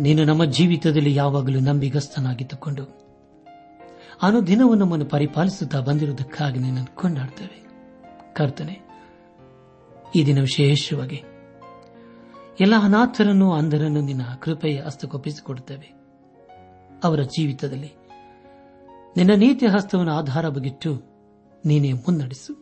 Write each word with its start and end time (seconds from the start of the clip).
ನೀನು 0.00 0.24
ನಮ್ಮ 0.24 0.44
ಜೀವಿತದಲ್ಲಿ 0.44 1.14
ಯಾವಾಗಲೂ 1.14 1.60
ನಂಬಿಗಸ್ತನಾಗಿದ್ದುಕೊಂಡು 1.60 2.84
ಅನುದಿನವೂ 4.22 4.74
ನಮ್ಮನ್ನು 4.74 5.06
ಪರಿಪಾಲಿಸುತ್ತಾ 5.06 5.80
ಬಂದಿರುವುದಕ್ಕಾಗಿ 5.80 6.58
ನಿನ್ನನ್ನು 6.58 6.92
ಕೊಂಡಾಡ್ತೇವೆ. 6.96 7.58
ಕರ್ತನೆ, 8.34 8.74
ಈ 10.14 10.26
ದಿನ 10.26 10.40
ವಿಶೇಷವಾಗಿ 10.40 11.22
ಎಲ್ಲ 12.60 12.74
ಅನಾಥರನ್ನು 12.82 13.48
ಅಂಧರನ್ನು 13.52 14.00
ನಿನ್ನ 14.00 14.22
ಕೃಪೆಯ 14.42 14.76
ಹಸ್ತಕೊಪ್ಪಿಸಿಕೊಡುತ್ತೇವೆ 14.80 15.88
ಅವರ 17.04 17.22
ಜೀವಿತದಲ್ಲಿ 17.22 17.90
ನಿನ್ನ 19.16 19.32
ನೀತಿಯ 19.36 19.68
ಹಸ್ತವನ್ನು 19.68 20.12
ಆಧಾರ 20.12 20.48
ಬಗಿಟ್ಟು 20.48 20.92
ನೀನೇ 21.64 21.92
ಮುನ್ನಡೆಸು. 21.92 22.52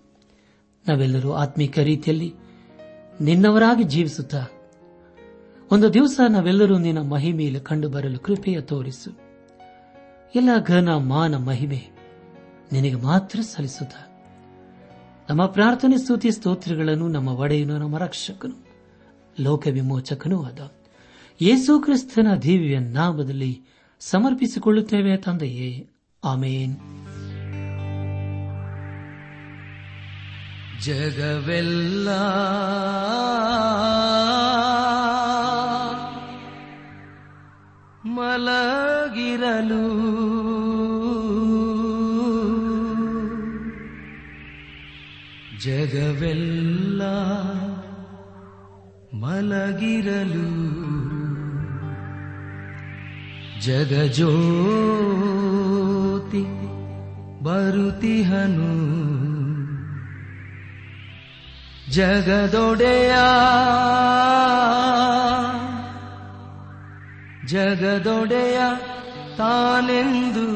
ನಾವೆಲ್ಲರೂ 0.84 1.30
ಆತ್ಮೀಕ 1.32 1.78
ರೀತಿಯಲ್ಲಿ 1.78 2.34
ನಿನ್ನವರಾಗಿ 3.20 3.84
ಜೀವಿಸುತ್ತಾ 3.84 4.42
ಒಂದು 5.72 5.94
ದಿವಸ 5.94 6.20
ನಾವೆಲ್ಲರೂ 6.28 6.78
ನಿನ್ನ 6.78 7.00
ಮಹಿಮೆಯಲ್ಲಿ 7.00 7.60
ಕಂಡು 7.60 7.88
ಬರಲು 7.88 8.18
ಕೃಪೆಯ 8.18 8.60
ತೋರಿಸು. 8.60 9.10
ಎಲ್ಲ 10.34 10.48
ಘನ 10.66 10.94
ಮಾನ 10.96 11.36
ಮಹಿಮೆ 11.36 11.90
ನಿನಗೆ 12.72 12.94
ಮಾತ್ರ 12.94 13.40
ಸಲ್ಲಿಸುತ್ತ. 13.40 13.94
ನಮ್ಮ 15.30 15.46
ಪ್ರಾರ್ಥನೆ, 15.46 15.98
ಸ್ತುತಿ, 15.98 16.30
ಸ್ತೋತ್ರಗಳನ್ನು 16.30 17.08
ನಮ್ಮ 17.08 17.28
ಒಡೆಯನು, 17.28 17.78
ನಮ್ಮ 17.78 17.98
ರಕ್ಷಕನು 17.98 18.64
ಲೋಕ 19.40 19.66
ವಿಮೋಚಕನೂ 19.70 20.44
ಆದ. 20.44 20.72
ಯೇಸು 21.42 21.80
ಕ್ರಿಸ್ತನ 21.80 22.26
ದಿವ್ಯ 22.42 22.78
ನಾಮದಲ್ಲಿ 22.78 23.62
ಸಮರ್ಪಿಸಿಕೊಳ್ಳುತ್ತೇವೆ 24.00 25.16
ತಂದೆಯೇ. 25.16 25.88
ಆಮೇನ್. 26.24 26.76
ಜಗವೆಲ್ಲ 30.84 32.08
ಮಲಗಿರಲು 39.34 39.84
ಜಗವೆಲ್ಲ 45.58 47.02
ಮಲಗಿರಲು. 49.14 50.48
ಜಗಜೋತಿ 53.60 54.34
ಬರುತಿಹನು 57.44 58.72
ಜಗದೊಡೆಯ 61.92 63.14
ಜಗದೊಡೆಯ 67.46 68.58
ತಾನೆಂದು 69.38 70.46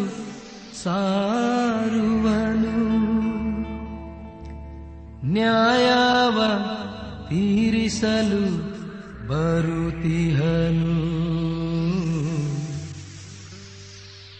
ಸಾರುವನು. 0.85 2.79
ನ್ಯಾಯವ 5.27 6.39
ತೀರಿಸಲು 7.29 8.45
ಬರುತಿಹನು 9.29 10.99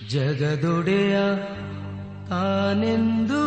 ಜಗದೊಡೆಯ 0.09 1.17
ತಾನೆಂದು 2.29 3.38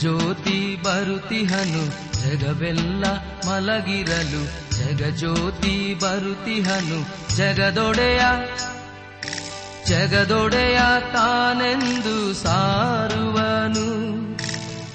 ಜಗಜ್ಯೋತಿ 0.00 0.76
ಬರುತಿಹನು 0.76 1.86
ಜಗವೆಲ್ಲ 2.22 3.04
ಮಲಗಿರಲು. 3.48 4.44
ಜಗಜ್ಯೋತಿ 4.78 5.94
ಬರುತಿಹನು 5.94 6.98
ಜಗದೊಡೆಯ 7.36 8.20
ಜಗದೊಡೆಯ 9.86 10.78
ತಾನೆಂದು 11.12 12.34
ಸಾರುವನು. 12.34 13.88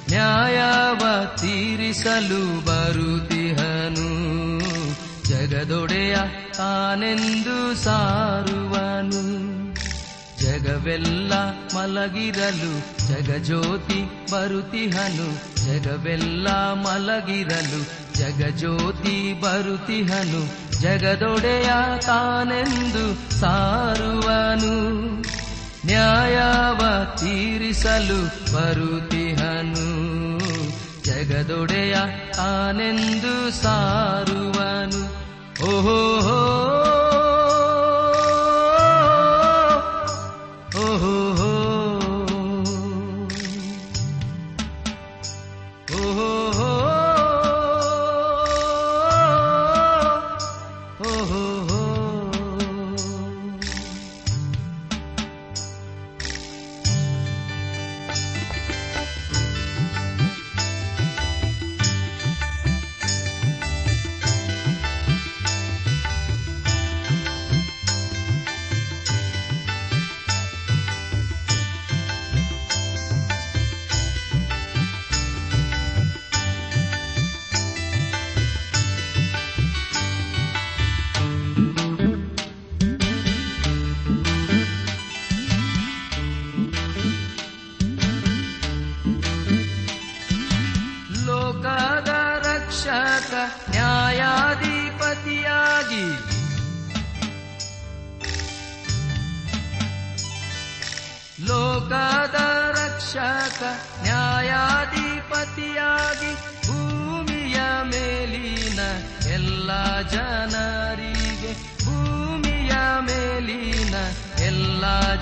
ನ್ಯಾಯವ 0.09 1.25
ತೀರಿಸಲು 1.35 2.65
ಬರುತಿಹನು 2.65 4.09
ಜಗದೊಡೆಯ 5.23 6.15
ತಾನೆಂದು 6.57 7.75
ಸಾರುವನು. 7.83 9.44
ಜಗವೆಲ್ಲ 10.45 11.33
ಮಲಗಿರಲು, 11.75 12.73
ಜಗಜ್ಯೋತಿ 13.07 14.31
ಬರುತಿಹನು 14.31 15.27
ಜಗವೆಲ್ಲ 15.65 16.47
ಮಲಗಿರಲು, 16.73 17.81
ಜಗಜ್ಯೋತಿ 18.13 19.41
ಬರುತಿಹನು 19.41 20.65
ಜಗದೊಡೆಯ 20.81 21.69
ತಾನೆಂದು 22.01 23.39
ಸಾರುವನು. 23.39 24.75
ನ್ಯಾಯವ 25.85 27.03
ತೀರಿಸಲು 27.15 28.25
ಬರುತಿಹನು 28.53 29.87
ಜಗದೊಡೆಯ 31.03 31.95
ತಾನೆಂದು 32.33 33.61
ಸಾರುವನು. 33.61 35.01
ಓಹೋ 35.65 36.94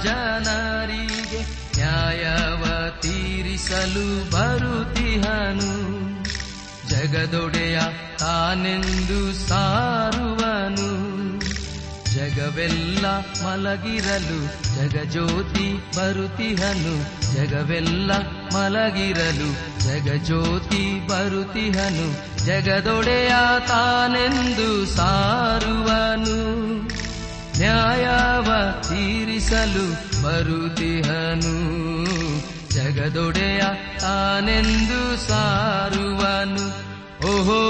ಜನರಿಗೆ 0.04 1.42
ನ್ಯಾಯವ 1.78 2.90
ತೀರಿಸಲು 3.00 4.32
ಬರುತ್ತಿಹನು. 4.32 5.94
ಜಗದೊಡೆಯ 6.90 7.80
ತಾನೆಂದು 8.20 9.48
ಸಾರುವನು. 9.48 11.14
ಜಗವೆಲ್ಲ 12.14 13.06
ಮಲಗಿರಲು 13.20 14.40
ಜಗಜ್ಯೋತಿ 14.76 15.74
ಬರುತಿಹನು 15.98 16.96
ಜಗವೆಲ್ಲ 17.34 18.12
ಮಲಗಿರಲು 18.54 19.80
ಜಗಜ್ಯೋತಿ 19.80 21.08
ಬರುತಿಹನು 21.08 22.38
ಜಗದೊಡೆಯ 22.46 23.30
ತಾನೆಂದು 23.68 24.86
ಸಾರುವನು. 24.86 26.64
ನ್ಯಾಯವ 27.64 28.50
ತೀರಿಸಲು 28.82 29.86
ಬರುತಿಹನು 30.24 31.54
ಜಗದೊಡೆಯ 32.70 33.62
ತಾನೆಂದು 34.00 35.28
ಸಾರುವನು. 35.28 36.66
ಓಹೋ 37.28 37.62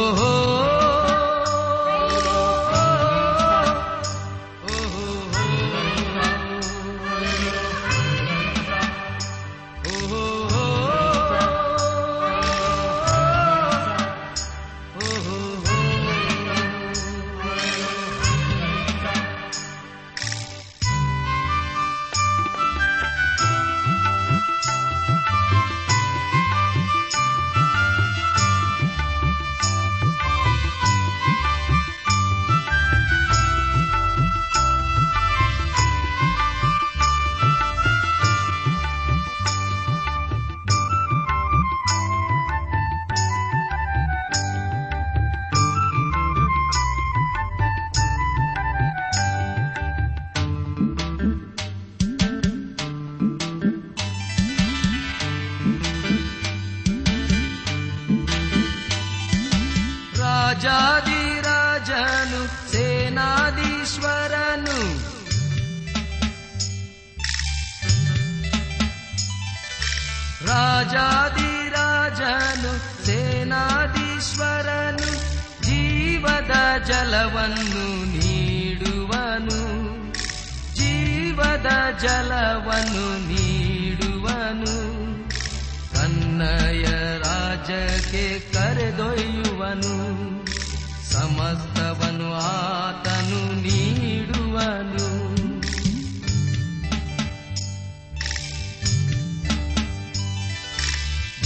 ಆತನು 92.44 93.42
ನೀಡುವನು. 93.62 95.24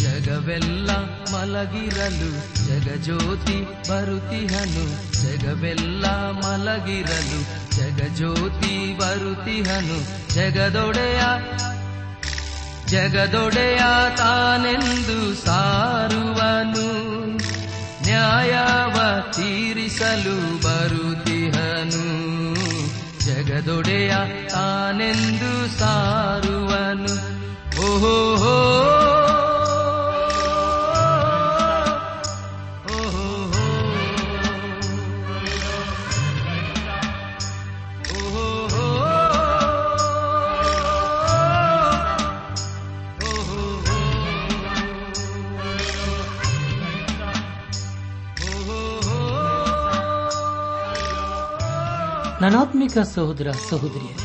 ಜಗವೆಲ್ಲ 0.01 0.89
ಮಲಗಿರಲು 1.33 2.29
ಜಗಜ್ಯೋತಿ 2.67 3.61
ಬರುತಿಹನು 3.89 4.85
ಜಗವೆಲ್ಲ 5.23 6.05
ಮಲಗಿರಲು 6.31 7.39
ಜಗಜ್ಯೋತಿ 7.75 8.95
ಬರುತಿಹನು 8.99 9.97
ಜಗದೊಡೆಯ 10.33 11.21
ಜಗದೊಡೆಯ 12.87 13.81
ತಾನೆಂದು 14.17 15.35
ಸಾರುವನು. 15.35 17.26
ನ್ಯಾಯವ 18.07 18.97
ತೀರಿಸಲು 19.31 20.35
ಬರುತಿಹನು 20.65 22.03
ಜಗದೊಡೆಯ 23.25 24.11
ತಾನೆಂದು 24.49 25.51
ಸಾರುವನು 25.79 27.15
ಓಹೋ 27.81 28.15
ನನಾತ್ಮಿಕ 52.41 52.97
ಸಹೋದರ 52.97 53.51
ಸಹೋದರಿಯ 53.69 54.15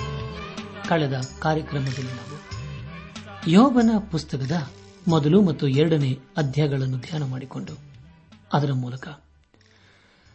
ಕಳೆದ 0.88 1.20
ಕಾರ್ಯಕ್ರಮದಲ್ಲಿ 1.38 2.10
ನಾವು 2.10 2.36
ಯೋಬನ 3.50 3.90
ಪುಸ್ತಕದ 4.10 4.70
ಮೊದಲು 5.08 5.42
ಮತ್ತು 5.42 5.68
ಎರಡನೇ 5.68 6.18
ಅಧ್ಯಾಯಗಳನ್ನು 6.36 6.98
ಧ್ಯಾನ 6.98 7.24
ಮಾಡಿಕೊಂಡು 7.24 7.78
ಅದರ 8.52 8.72
ಮೂಲಕ 8.72 9.08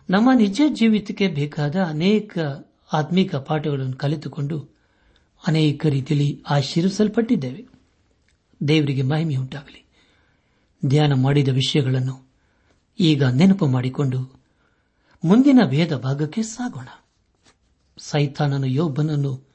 ನಮ್ಮ 0.09 0.29
ನಿಜ 0.35 0.61
ಜೀವಿತಕ್ಕೆ 0.67 1.27
ಬೇಕಾದ 1.27 1.75
ಅನೇಕ 1.75 2.37
ಆತ್ಮಿಕ 2.93 3.35
ಪಾಠಗಳನ್ನು 3.35 3.93
ಕಲಿತುಕೊಂಡು 3.93 4.69
ಅನೇಕ 5.47 5.85
ರೀತಿಯಲ್ಲಿ 5.85 6.43
ಆಶೀರ್ವಿಸಲ್ಪಟ್ಟಿದ್ದೇವೆ. 6.49 7.67
ದೇವರಿಗೆ 8.67 9.01
ಮಹಿಮೆಯುಂಟಾಗಲಿ 9.01 9.85
ಧ್ಯಾನ 10.85 11.13
ಮಾಡಿದ 11.13 11.47
ವಿಷಯಗಳನ್ನು 11.47 12.31
ಈಗ 12.99 13.23
ನೆನಪು 13.23 13.67
ಮಾಡಿಕೊಂಡು 13.67 14.41
ಮುಂದಿನ 15.25 15.59
ಭೇದ 15.65 15.95
ಭಾಗಕ್ಕೆ 15.95 16.41
ಸಾಗೋಣ. 16.41 16.87
ಸೈತಾನನು 17.99 18.67
ಯೋಬನನ್ನು 18.67 19.47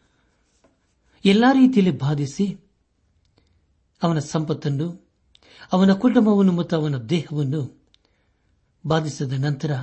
ಎಲ್ಲಾ 1.24 1.52
ರೀತಿಯಲ್ಲಿ 1.52 1.98
ಬಾಧಿಸಿ 1.98 2.58
ಅವನ 4.02 4.18
ಸಂಪತ್ತನ್ನು 4.18 5.08
ಅವನ 5.72 5.92
ಕುಟುಂಬವನ್ನು 5.92 6.52
ಮತ್ತು 6.52 6.76
ಅವನ 6.76 6.96
ದೇಹವನ್ನು 6.96 7.82
ಬಾಧಿಸಿದ 8.86 9.32
ನಂತರ 9.32 9.74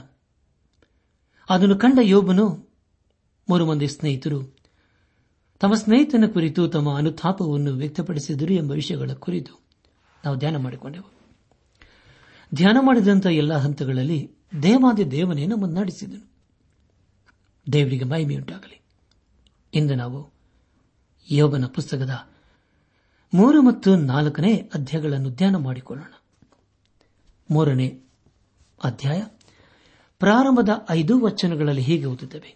ಅದನ್ನು 1.49 1.77
ಕಂಡ 1.77 1.99
ಯೋಬನು 2.01 2.69
ಮೂರು 3.49 3.65
ಮಂದಿ 3.65 3.87
ಸ್ನೇಹಿತರು 3.87 4.59
ತಮ್ಮ 5.59 5.75
ಸ್ನೇಹಿತನ 5.75 6.23
ಕುರಿತು 6.33 6.67
ತಮ್ಮ 6.67 6.93
ಅನುತಾಪವನ್ನು 6.93 7.71
ವ್ಯಕ್ತಪಡಿಸಿದರು 7.71 8.53
ಎಂಬ 8.53 8.71
ವಿಷಯಗಳ 8.71 9.11
ಕುರಿತು 9.13 9.59
ನಾವು 10.25 10.37
ಧ್ಯಾನ 10.37 10.57
ಮಾಡಿಕೊಂಡೆವು. 10.57 11.11
ಧ್ಯಾನ 12.55 12.77
ಮಾಡಿದಂಥ 12.81 13.25
ಎಲ್ಲ 13.25 13.53
ಹಂತಗಳಲ್ಲಿ 13.53 14.31
ದೇವಾದಿ 14.63 15.11
ದೇವನೇ 15.11 15.45
ನಮ್ಮನ್ನು 15.45 16.28
ದೇವರಿಗೆ 17.73 18.03
ಮಹಿಮೆಯುಂಟಾಗಲಿ. 18.03 18.81
ಇಂದು 19.73 19.95
ನಾವು 19.95 20.29
ಯೋಬನ 21.31 21.65
ಪುಸ್ತಕದ 21.65 22.27
ಮೂರು 23.33 23.61
ಮತ್ತು 23.61 23.95
ನಾಲ್ಕನೇ 23.95 24.55
ಅಧ್ಯಾಯಗಳನ್ನು 24.73 25.29
ಧ್ಯಾನ 25.29 25.55
ಮಾಡಿಕೊಳ್ಳೋಣ. 25.55 26.13
ಮೂರನೇ 27.51 28.01
ಅಧ್ಯಾಯ. 28.83 29.23
ಪ್ರಾರಂಭದ 30.19 30.69
ಐದು 30.89 31.19
ವಚನಗಳಲ್ಲಿ 31.19 31.81
ಹೀಗೆ 31.81 32.05
ಓದುತ್ತವೆ. 32.05 32.55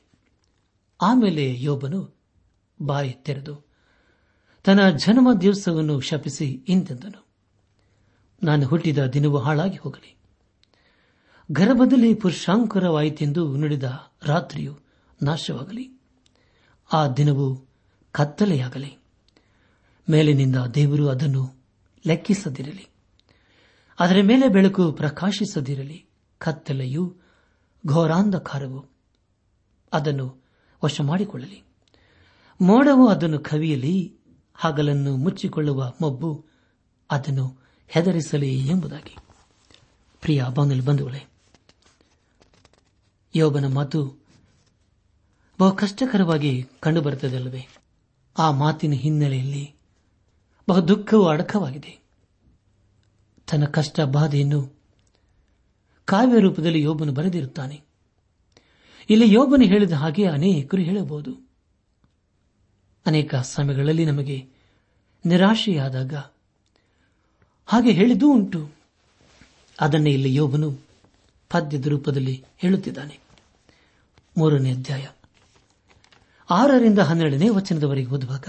ಆಮೇಲೆ 1.01 1.61
ಯೋಬನು 1.61 2.15
ಬಾಯಿ 2.81 3.11
ತೆರೆದು, 3.11 3.61
ತನ್ನ 4.63 4.89
ಜನ್ಮ 4.89 5.33
ದಿವಸವನ್ನು 5.33 5.99
ಶಪಿಸಿ 5.99 6.51
ಇಂತೆಂದನು. 6.67 7.25
ನಾನು 8.43 8.67
ಹುಟ್ಟಿದ 8.67 9.05
ದಿನವೂ 9.05 9.37
ಹಾಳಾಗಿ 9.37 9.77
ಹೋಗಲಿ. 9.77 10.17
ಗರ್ಭದಲ್ಲಿ 11.51 12.13
ಪುರುಷಾಂಕರವಾಯಿತೆಂದು 12.13 13.57
ನುಡಿದ 13.57 14.11
ರಾತ್ರಿಯು 14.23 14.82
ನಾಶವಾಗಲಿ. 15.23 16.01
ಆ 16.93 17.07
ದಿನವು 17.07 17.65
ಕತ್ತಲೆಯಾಗಲಿ. 18.11 18.97
ಮೇಲಿನಿಂದ 20.09 20.55
ದೇವರು 20.55 21.09
ಅದನ್ನು 21.09 21.63
ಲೆಕ್ಕಿಸದಿರಲಿ. 22.07 22.87
ಅದರ 23.99 24.17
ಮೇಲೆ 24.23 24.47
ಬೆಳಕು 24.47 24.91
ಪ್ರಕಾಶಿಸದಿರಲಿ. 24.91 26.05
ಕತ್ತಲೆಯು 26.37 27.17
ಘೋರಾಂಧಕಾರವು 27.87 28.85
ಅದನ್ನು 29.93 30.43
ವಶ 30.83 31.01
ಮಾಡಿಕೊಳ್ಳಲಿ 31.01 31.63
ಮೋಡವು 32.61 33.07
ಅದನ್ನು 33.07 33.39
ಕವಿಯಲಿ, 33.39 34.15
ಹಗಲನ್ನು 34.55 35.17
ಮುಚ್ಚಿಕೊಳ್ಳುವ 35.17 35.93
ಮಬ್ಬು 36.01 36.45
ಅದನ್ನು 37.11 37.59
ಹೆದರಿಸಲಿ 37.87 38.67
ಎಂಬುದಾಗಿ. 38.67 39.15
ಪ್ರಿಯ 40.21 40.45
ಬಂಧುಗಳೇ, 40.85 41.25
ಯೋಬನ 43.35 43.73
ಮಾತು 43.73 44.22
ಬಹು 45.59 45.75
ಕಷ್ಟಕರವಾಗಿ 45.75 46.65
ಕಂಡುಬರುತ್ತದಲ್ಲವೇ? 46.79 47.67
ಆ 48.37 48.51
ಮಾತಿನ 48.51 48.91
ಹಿನ್ನೆಲೆಯಲ್ಲಿ 48.91 49.75
ಬಹು 50.69 50.87
ದುಃಖವು 50.87 51.27
ಅಡಕವಾಗಿದೆ. 51.27 52.03
ತನ್ನ 53.51 53.65
ಕಷ್ಟ 53.65 54.01
ಬಾಧೆಯನ್ನು 54.01 54.73
ಕಾವ್ಯ 56.05 56.39
ರೂಪದಲ್ಲಿ 56.39 56.81
ಯೋಬನು 56.81 57.11
ಬರೆದಿರುತ್ತಾನೆ. 57.11 57.81
ಇಲ್ಲಿ 59.09 59.33
ಯೋಬನು 59.33 59.65
ಹೇಳಿದ 59.65 59.91
ಹಾಗೆ 59.91 60.27
ಅನೇಕರು 60.27 60.81
ಹೇಳಬಹುದು. 60.81 61.49
ಅನೇಕ 63.05 63.35
ಸಮಯಗಳಲ್ಲಿ 63.35 64.05
ನಮಗೆ 64.05 64.45
ನಿರಾಶೆಯಾದಾಗ 65.25 66.13
ಹಾಗೆ 67.65 67.91
ಹೇಳಿದೂ 67.91 68.33
ಉಂಟು. 68.33 68.71
ಅದನ್ನೇ 69.81 70.09
ಇಲ್ಲಿ 70.09 70.35
ಯೋಬನು 70.35 70.77
ಪದ್ಯದ 71.49 71.85
ರೂಪದಲ್ಲಿ 71.85 72.45
ಹೇಳುತ್ತಿದ್ದಾನೆ. 72.57 73.19
ಮೂರನೇ 74.37 74.71
ಅಧ್ಯಾಯ. 74.71 75.07
ಆರರಿಂದ 76.49 76.99
ಹನ್ನೆರಡನೇ 76.99 77.49
ವಚನದವರೆಗೆ 77.49 78.07
ಓದುವಾಗ 78.07 78.45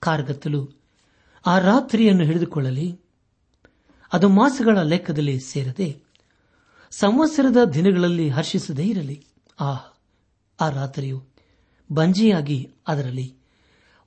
ಕಾರ್ಗತ್ತಲು 0.00 0.72
ಆ 1.46 1.58
ರಾತ್ರಿಯನ್ನು 1.58 2.24
ಹಿಡಿದುಕೊಳ್ಳಲಿ. 2.24 3.00
ಅದು 4.12 4.28
ಮಾಸಗಳ 4.28 4.78
ಲೆಕ್ಕದಲ್ಲಿ 4.82 5.40
ಸೇರದೆ 5.40 6.02
ಸಂವತ್ಸರದ 6.90 7.64
ದಿನಗಳಲ್ಲಿ 7.64 8.28
ಹರ್ಷಿಸದೇ 8.28 8.84
ಇರಲಿ. 8.84 9.26
ಆ 9.60 9.74
ಆ 10.60 10.68
ರಾತ್ರಿಯು 10.70 11.24
ಬಂಜಿಯಾಗಿ 11.92 12.72
ಅದರಲ್ಲಿ 12.88 13.34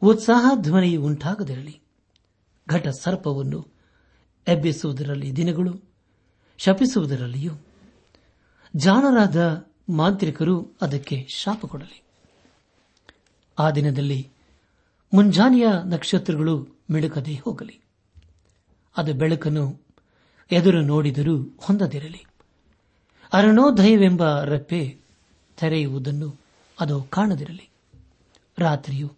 ಉತ್ಸಾಹ 0.02 0.52
ಧ್ವನಿಯು 0.56 1.04
ಉಂಟಾಗದಿರಲಿ. 1.04 1.82
ಘಟ 2.70 2.88
ಸರ್ಪವನ್ನು 2.88 3.68
ಎಬ್ಬಿಸುವುದರಲ್ಲಿ 4.48 5.36
ದಿನಗಳು 5.36 5.84
ಶಪಿಸುವುದರಲ್ಲಿಯೂ 6.58 7.52
ಜಾಣರಾದ 8.76 9.68
ಮಾಂತ್ರಿಕರು 9.90 10.78
ಅದಕ್ಕೆ 10.82 11.28
ಶಾಪ 11.30 11.66
ಕೊಡಲಿ. 11.66 12.07
ಆ 13.60 13.72
ದಿನದಲ್ಲಿ 13.72 14.30
ಮುಂಜಾನೆಯ 15.14 15.68
ನಕ್ಷತ್ರಗಳು 15.86 16.68
ಮಿಡುಕದೆ 16.92 17.34
ಹೋಗಲಿ. 17.34 17.82
ಅದು 18.98 19.14
ಬೆಳಕನ್ನು 19.14 19.82
ಎದುರು 20.52 20.82
ನೋಡಿದರೂ 20.82 21.58
ಹೊಂದದಿರಲಿ. 21.58 22.26
ಅರಣೋದಯವೆಂಬ 23.34 24.44
ರೆಪ್ಪೆ 24.44 25.00
ತೆರೆಯುವುದನ್ನು 25.60 26.42
ಅದು 26.80 27.04
ಕಾಣದಿರಲಿ. 27.04 27.70
ರಾತ್ರಿಯು 28.58 29.14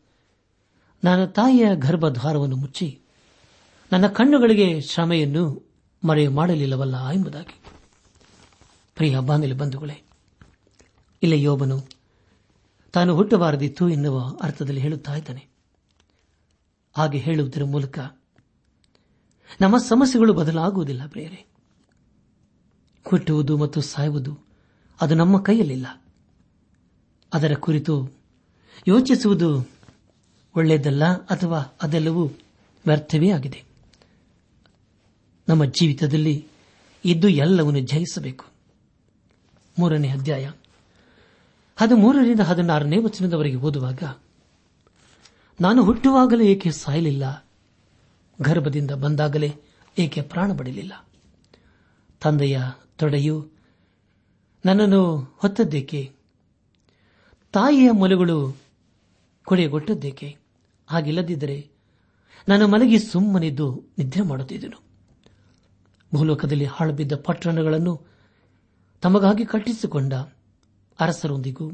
ನನ್ನ 1.04 1.26
ತಾಯಿಯ 1.26 1.66
ಗರ್ಭದ್ವಾರವನ್ನು 1.76 2.56
ಮುಚ್ಚಿ 2.56 3.00
ನನ್ನ 3.92 4.08
ಕಣ್ಣುಗಳಿಗೆ 4.08 4.82
ಶ್ರಮೆಯನ್ನು 4.82 5.72
ಮರೆಯು 6.08 6.32
ಮಾಡಲಿಲ್ಲವಲ್ಲ 6.32 7.10
ಎಂಬುದಾಗಿ. 7.10 7.60
ಪ್ರಿಯ 8.96 9.20
ಬಾಂಧಲಿ 9.20 9.54
ಬಂಧುಗಳೇ, 9.54 10.02
ಇಲ್ಲಿ 11.24 11.44
ಯೋಬನು 11.44 11.99
ತಾನು 12.92 13.16
ಹುಟ್ಟಬಾರದಿತ್ತು 13.16 13.90
ಎನ್ನುವ 13.90 14.38
ಅರ್ಥದಲ್ಲಿ 14.42 14.82
ಹೇಳುತ್ತಾ 14.82 15.16
ಇದ್ದಾನೆ. 15.16 15.48
ಹಾಗೆ 16.98 17.18
ಹೇಳುವುದರ 17.18 17.64
ಮೂಲಕ 17.64 18.00
ನಮ್ಮ 19.62 19.78
ಸಮಸ್ಯೆಗಳು 19.78 20.34
ಬದಲಾಗುವುದಿಲ್ಲ 20.34 21.08
ಪ್ರೇರೆ 21.08 21.48
ಹುಟ್ಟುವುದು 23.08 23.58
ಮತ್ತು 23.58 23.82
ಸಾಯುವುದು 23.82 24.40
ಅದು 25.02 25.16
ನಮ್ಮ 25.16 25.42
ಕೈಯಲ್ಲಿಲ್ಲ. 25.42 26.04
ಅದರ 27.34 27.54
ಕುರಿತು 27.54 28.12
ಯೋಚಿಸುವುದು 28.88 29.70
ಒಳ್ಳೆಯದಲ್ಲ 30.56 31.04
ಅಥವಾ 31.06 31.58
ಅದೆಲ್ಲವೂ 31.82 32.26
ವ್ಯರ್ಥವೇ 32.86 33.30
ಆಗಿದೆ. 33.30 33.64
ನಮ್ಮ 35.50 35.66
ಜೀವಿತದಲ್ಲಿ 35.66 36.48
ಇದ್ದು 37.06 37.30
ಎಲ್ಲವನ್ನು 37.30 37.80
ಜಯಿಸಬೇಕು. 37.80 38.46
ಮೂರನೇ 39.80 40.10
ಅಧ್ಯಾಯ. 40.10 40.52
ಹದಿಮೂರರಿಂದ 41.80 42.40
ಹದಿನಾರನೇ 42.40 42.98
ವಚನದವರೆಗೆ 42.98 43.56
ಓದುವಾಗ, 43.56 44.04
ನಾನು 45.62 45.84
ಹುಟ್ಟುವಾಗಲೇ 45.84 46.52
ಏಕೆ 46.52 46.72
ಸಾಯಲಿಲ್ಲ? 46.72 47.46
ಗರ್ಭದಿಂದ 48.42 48.92
ಬಂದಾಗಲೇ 48.92 49.56
ಏಕೆ 49.98 50.22
ಪ್ರಾಣ 50.22 50.58
ಪಡಲಿಲ್ಲ 50.58 51.06
ತಂದೆಯ 52.22 52.60
ತೊಡೆಯು 52.98 53.48
ನನ್ನನ್ನು 54.66 55.34
ಹೊತ್ತದ್ದೇಕೆ? 55.38 56.12
ತಾಯಿಯ 57.54 57.92
ಮೊಲೆಗಳು 57.92 58.58
ಕೊಡೆಗೊಟ್ಟದ್ದೇಕೆ 59.46 60.38
ಹಾಗಿಲ್ಲದಿದ್ದರೆ 60.88 61.70
ನಾನು 62.50 62.68
ಮಲಗಿ 62.68 63.00
ಸುಮ್ಮನಿದ್ದು 63.00 63.84
ನಿದ್ರೆ 63.98 64.22
ಮಾಡುತ್ತಿದ್ದನು. 64.22 64.84
ಭೂಲೋಕದಲ್ಲಿ 66.16 66.66
ಹಾಳುಬಿದ್ದ 66.66 67.16
ಪಟ್ಟಣಗಳನ್ನು 67.16 68.02
ತಮಗಾಗಿ 69.02 69.46
ಕಟ್ಟಿಸಿಕೊಂಡ 69.46 70.14
ಅರಸರೊಂದಿಗೂ 71.00 71.72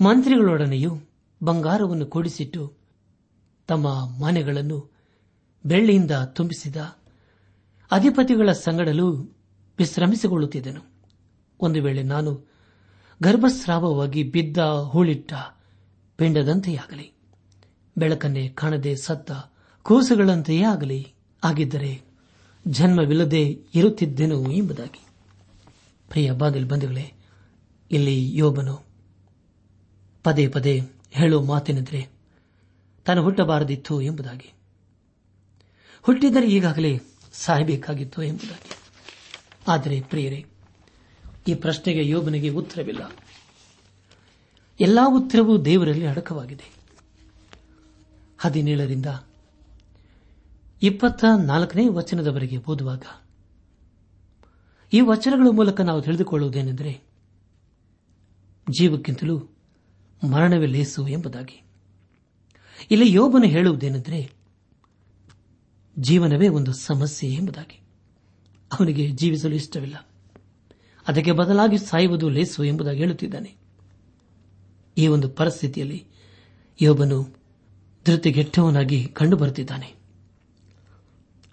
ಮಂತ್ರಿಗಳೊಡನೆಯೂ 0.00 0.98
ಬಂಗಾರವನ್ನು 1.42 2.06
ಕೂಡಿಸಿಟ್ಟು 2.06 2.74
ತಮ್ಮ 3.66 3.86
ಮನೆಗಳನ್ನು 4.22 4.90
ಬೆಳ್ಳಿಯಿಂದ 5.66 6.10
ತುಂಬಿಸಿದ 6.10 6.76
ಅಧಿಪತಿಗಳ 7.90 8.52
ಸಂಗಡಲು 8.52 9.36
ವಿಶ್ರಮಿಸಿಕೊಳ್ಳುತ್ತಿದ್ದನು. 9.78 10.92
ಒಂದು 11.60 11.82
ವೇಳೆ 11.82 12.02
ನಾನು 12.02 12.50
ಗರ್ಭಸ್ರಾವವಾಗಿ 13.22 14.22
ಬಿದ್ದ 14.22 14.58
ಹೂಳಿಟ್ಟ 14.58 15.32
ಪಿಂಡದಂತೆಯಾಗಲಿ, 16.16 17.12
ಬೆಳಕನ್ನೇ 17.98 18.48
ಕಾಣದೆ 18.48 18.96
ಸತ್ತ 18.96 19.32
ಕೂಸುಗಳಂತೆಯೇ 19.82 20.62
ಆಗಲಿ, 20.62 21.14
ಆಗಿದ್ದರೆ 21.44 22.02
ಜನ್ಮವಿಲ್ಲದೆ 22.66 23.42
ಇರುತ್ತಿದ್ದೆನು 23.74 24.52
ಎಂಬುದಾಗಿ. 24.52 25.06
ಪ್ರಿಯ 26.08 26.32
ಬಾಗಿಲು 26.32 26.68
ಬಂಧುಗಳೇ 26.68 27.12
ಇಲ್ಲಿ 27.90 28.36
ಯೋಬನು 28.36 28.88
ಪದೇ 30.24 30.48
ಪದೇ 30.48 30.82
ಹೇಳೋ 31.10 31.42
ಮಾತೇನೆಂದರೆ 31.42 32.08
ತಾನು 33.04 33.22
ಹುಟ್ಟಬಾರದಿತ್ತು 33.22 34.02
ಎಂಬುದಾಗಿ. 34.02 34.52
ಹುಟ್ಟಿದರೆ 36.02 36.46
ಈಗಾಗಲೇ 36.46 37.00
ಸಾಯಬೇಕಾಗಿತ್ತು 37.32 38.22
ಎಂಬುದಾಗಿ. 38.22 38.78
ಆದರೆ 39.68 40.00
ಪ್ರಿಯರೇ, 40.00 40.46
ಈ 41.48 41.54
ಪ್ರಶ್ನೆಗೆ 41.54 42.08
ಯೋಬನಿಗೆ 42.08 42.48
ಉತ್ತರವಿಲ್ಲ. 42.48 43.12
ಎಲ್ಲಾ 44.80 45.08
ಉತ್ತರವೂ 45.08 45.58
ದೇವರಲ್ಲಿ 45.58 46.06
ಅಡಕವಾಗಿದೆ. 46.06 46.64
ಹದಿನೇಳರಿಂದ 48.38 49.06
ಇಪ್ಪತ್ತ 50.82 51.24
ನಾಲ್ಕನೇ 51.44 51.88
ವಚನದವರೆಗೆ 51.88 52.56
ಓದುವಾಗ, 52.56 53.02
ಈ 54.92 55.00
ವಚನಗಳ 55.00 55.46
ಮೂಲಕ 55.50 55.80
ನಾವು 55.80 56.02
ತಿಳಿದುಕೊಳ್ಳುವುದೇನೆಂದರೆ 56.02 57.07
ಜೀವಕ್ಕಿಂತಲೂ 58.70 59.38
ಮರಣವೇ 60.30 60.66
ಲೇಸು 60.66 61.08
ಎಂಬುದಾಗಿ. 61.08 61.62
ಇಲ್ಲಿ 62.90 63.12
ಯೋಬನು 63.12 63.46
ಹೇಳುವುದೇನೆಂದರೆ 63.46 64.30
ಜೀವನವೇ 65.98 66.48
ಒಂದು 66.48 66.72
ಸಮಸ್ಯೆ 66.72 67.30
ಎಂಬುದಾಗಿ. 67.30 67.80
ಅವನಿಗೆ 68.72 69.10
ಜೀವಿಸಲು 69.10 69.54
ಇಷ್ಟವಿಲ್ಲ. 69.54 70.08
ಅದಕ್ಕೆ 71.08 71.32
ಬದಲಾಗಿ 71.32 71.78
ಸಾಯುವುದು 71.78 72.28
ಲೇಸು 72.28 72.64
ಎಂಬುದಾಗಿ 72.64 72.98
ಹೇಳುತ್ತಿದ್ದಾನೆ. 72.98 73.56
ಈ 74.98 75.06
ಒಂದು 75.06 75.28
ಪರಿಸ್ಥಿತಿಯಲ್ಲಿ 75.28 76.04
ಯೋಬನು 76.82 77.36
ಧೃತಿಗೆಟ್ಟವನಾಗಿ 78.06 79.04
ಕಂಡುಬರುತ್ತಿದ್ದಾನೆ. 79.04 79.94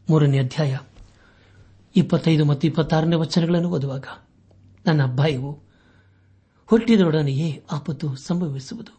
ಮೂರನೇ 0.10 0.39
ಅಧ್ಯಾಯ 0.39 0.77
ಇಪ್ಪತ್ತೈದು 1.95 2.45
ಮತ್ತು 2.45 2.67
ಇಪ್ಪತ್ತಾರನೇ 2.67 3.15
ವಚನಗಳನ್ನು 3.15 3.69
ಓದುವಾಗ, 3.69 4.05
ನನ್ನ 4.86 5.15
ಭಯವು 5.15 5.64
ಹುಟ್ಟಿದೊಡನೆಯೇ 6.67 7.63
ಆಪತ್ತು 7.72 8.15
ಸಂಭವಿಸುವುದು. 8.15 8.98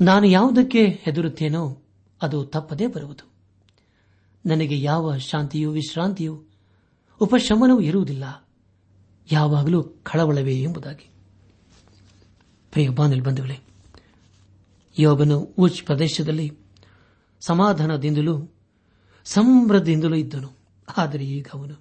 ನಾನು 0.00 0.26
ಯಾವುದಕ್ಕೆ 0.26 0.86
ಹೆದರುತ್ತೇನೋ 0.86 1.82
ಅದು 2.22 2.44
ತಪ್ಪದೇ 2.44 2.86
ಬರುವುದು. 2.86 3.32
ನನಗೆ 4.46 4.80
ಯಾವ 4.80 5.16
ಶಾಂತಿಯೂ 5.16 5.70
ವಿಶ್ರಾಂತಿಯೂ 5.70 6.44
ಉಪಶಮನವೂ 7.20 7.80
ಇರುವುದಿಲ್ಲ. 7.80 8.48
ಯಾವಾಗಲೂ 9.32 9.82
ಕಳವಳವೇ 9.82 10.62
ಎಂಬುದಾಗಿ. 10.62 11.10
ಯೋಗನು 14.98 15.38
ಉಚ್ 15.38 15.82
ಪ್ರದೇಶದಲ್ಲಿ 15.82 16.58
ಸಮಾಧಾನದಿಂದಲೂ 17.40 18.54
ಸಂಭ್ರದಿಂದಲೂ 19.24 20.14
ಇದ್ದನು. 20.14 20.50
ಆದರೆ 20.96 21.24
ಈಗ 21.24 21.46
ಅವನು 21.54 21.74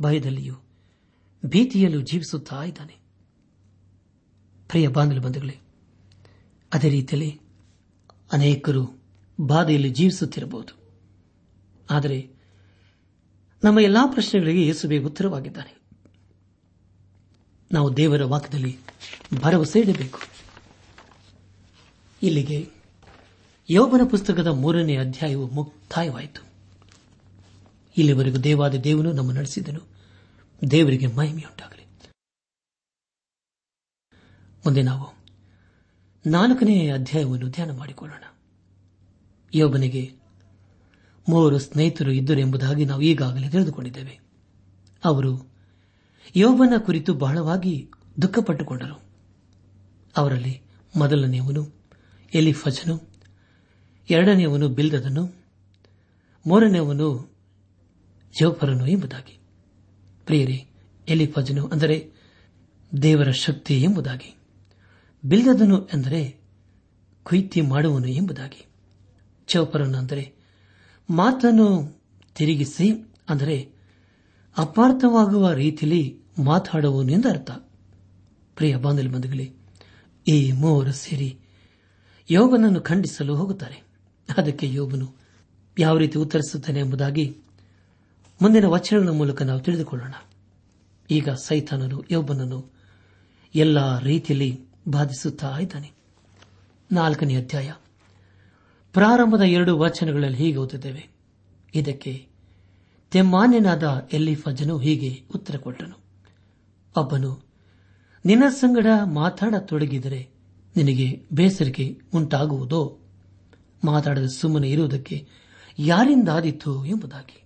ಭಯದಲ್ಲಿಯೂ 0.00 0.54
ಭೀತಿಯಲ್ಲೂ 1.46 2.00
ಜೀವಿಸುತ್ತಾ 2.00 2.64
ಇದ್ದಾನೆ. 2.64 3.03
ಪ್ರಿಯ 4.74 4.88
ಬಾಂಧವ 4.88 5.20
ಬಂಧುಗಳೇ, 5.20 5.58
ಅದೇ 6.72 6.88
ರೀತಿಯಲ್ಲಿ 6.88 7.40
ಅನೇಕರು 8.32 8.98
ಬಾಧೆಯಲ್ಲಿ 9.40 9.90
ಜೀವಿಸುತ್ತಿರಬಹುದು. 9.90 10.78
ಆದರೆ 11.90 12.30
ನಮ್ಮ 13.64 13.80
ಎಲ್ಲಾ 13.80 14.06
ಪ್ರಶ್ನೆಗಳಿಗೆ 14.06 14.66
ಯೇಸುವೆ 14.66 14.98
ಉತ್ತರವಾಗಿದ್ದಾನೆ. 14.98 15.80
ನಾವು 17.72 17.96
ದೇವರ 17.96 18.24
ವಾಕ್ಯದಲ್ಲಿ 18.24 18.78
ಭರವಸೆ 19.40 19.80
ಇಡಬೇಕು. 19.80 20.18
ಇಲ್ಲಿಗೆ 22.22 22.70
ಯೋಬನ 23.70 24.00
ಪುಸ್ತಕದ 24.10 24.46
ಮೂರನೇ 24.46 24.96
ಅಧ್ಯಾಯವು 24.96 25.46
ಮುಕ್ತಾಯವಾಯಿತು. 25.46 26.44
ಇಲ್ಲಿವರೆಗೂ 27.98 28.36
ದೇವಾದ 28.36 28.74
ದೇವನು 28.74 29.12
ನಮ್ಮ 29.12 29.32
ನಡೆಸಿದನು. 29.32 29.80
ದೇವರಿಗೆ 30.70 31.06
ಮಹಿಮೆಯುಂಟಾಗಲಿ. 31.06 31.83
ಮುಂದೆ 34.66 34.82
ನಾವು 34.82 35.24
ನಾಲ್ಕನೇ 36.30 36.90
ಅಧ್ಯಾಯವನ್ನು 36.90 37.48
ಧ್ಯಾನ 37.48 37.76
ಮಾಡಿಕೊಳ್ಳೋಣ. 37.76 38.22
ಯೋಬನಿಗೆ 39.54 40.12
ಮೂವರು 41.28 41.58
ಸ್ನೇಹಿತರು 41.58 42.12
ಇದ್ದರು 42.12 42.40
ಎಂಬುದಾಗಿ 42.40 42.84
ನಾವು 42.84 43.00
ಈಗಾಗಲೇ 43.00 43.48
ತಿಳಿದುಕೊಂಡಿದ್ದೇವೆ. 43.48 44.20
ಅವರು 45.04 45.50
ಯೋಬನ 46.36 46.72
ಕುರಿತು 46.78 47.14
ಬಹಳವಾಗಿ 47.14 47.90
ದುಃಖಪಟ್ಟುಕೊಂಡರು. 48.22 49.02
ಅವರಲ್ಲಿ 50.16 50.62
ಮೊದಲನೆಯವನು 50.96 51.72
ಎಲಿಫಜನು 52.34 53.08
ಎರಡನೆಯವನು 54.10 54.68
ಬಿಲ್ದದನು 54.68 55.34
ಮೂರನೆಯವನು 56.46 57.36
ಜೋಫರನು 58.40 58.86
ಎಂಬುದಾಗಿ. 58.86 59.38
ಪ್ರಿಯರೇ, 60.24 60.66
ಎಲಿಫಜನು 61.08 61.66
ಅಂದರೆ 61.66 62.10
ದೇವರ 63.02 63.30
ಶಕ್ತಿ 63.30 63.82
ಎಂಬುದಾಗಿ. 63.82 64.34
ಬಿಲ್ದದನು 65.24 65.78
ಎಂದರೆ 65.94 66.22
ಕುಯ್ತಿ 67.22 67.60
ಮಾಡುವನು 67.60 68.06
ಎಂಬುದಾಗಿ. 68.06 68.66
ಚೌಪರನು 69.46 69.98
ಅಂದರೆ 69.98 70.24
ಮಾತನ್ನು 71.10 71.68
ತಿರುಗಿಸಿ 72.34 72.86
ಅಂದರೆ 73.28 73.56
ಅಪಾರ್ಥವಾಗುವ 74.58 75.52
ರೀತಿಯಲ್ಲಿ 75.52 76.02
ಮಾತಾಡುವನು 76.44 77.12
ಎಂದರ್ಥ 77.12 77.50
ಪ್ರಿಯ 78.56 78.76
ಬಾಂಧವ್ಯ 78.76 79.08
ಬಂಧುಗಳೇ, 79.08 79.46
ಈ 80.28 80.52
ಮೂವರು 80.52 80.92
ಸೇರಿ 80.92 81.38
ಯೋಬನನ್ನು 82.30 82.80
ಖಂಡಿಸಲು 82.80 83.36
ಹೋಗುತ್ತಾರೆ. 83.36 83.78
ಅದಕ್ಕೆ 84.36 84.72
ಯೋಬನು 84.72 85.06
ಯಾವ 85.78 85.98
ರೀತಿ 85.98 86.18
ಉತ್ತರಿಸುತ್ತಾನೆ 86.18 86.80
ಎಂಬುದಾಗಿ 86.80 87.26
ಮುಂದಿನ 88.40 88.66
ವಚನಗಳ 88.66 89.10
ಮೂಲಕ 89.10 89.42
ನಾವು 89.42 89.60
ತಿಳಿದುಕೊಳ್ಳೋಣ. 89.60 90.14
ಈಗ 91.10 91.30
ಸೈತಾನನು 91.30 92.04
ಯೋಬನನ್ನು 92.10 92.60
ಎಲ್ಲ 93.54 93.98
ರೀತಿಯಲ್ಲಿ 93.98 94.50
ಬಾಧಿಸುತ್ತಾ 94.88 95.58
ಇದ್ದಾನೆ. 95.58 95.92
ನಾಲ್ಕನೇ 96.92 97.36
ಅಧ್ಯಾಯ. 97.36 97.72
ಪ್ರಾರಂಭದ 98.92 99.40
ಎರಡು 99.40 99.78
ವಚನಗಳಲ್ಲಿ 99.78 100.38
ಹೀಗೆ 100.38 100.56
ಓದುತ್ತೇವೆ. 100.56 101.08
ಇದಕ್ಕೆ, 101.74 102.28
ತೆಮ್ಮಾನ್ಯನಾದ 103.10 104.08
ಎಲ್ಲಿಫಜನು 104.12 104.78
ಹೀಗೆ 104.78 105.24
ಉತ್ತರ 105.34 105.56
ಕೊಟ್ಟನು. 105.56 105.96
ಒಬ್ಬನು, 106.96 107.44
ನಿನ್ನ 108.24 108.42
ಸಂಗಡ 108.48 108.86
ಮಾತಾಡತೊಡಗಿದರೆ 109.04 110.30
ನಿನಗೆ 110.76 111.26
ಬೇಸರಿಕೆ 111.32 112.00
ಉಂಟಾಗುವುದೋ? 112.14 112.98
ಮಾತಾಡದ 113.84 114.26
ಸುಮ್ಮನೆ 114.26 114.70
ಇರುವುದಕ್ಕೆ 114.70 115.28
ಯಾರಿಂದಾದೀತು 115.78 116.84
ಎಂಬುದಾಗಿ. 116.84 117.44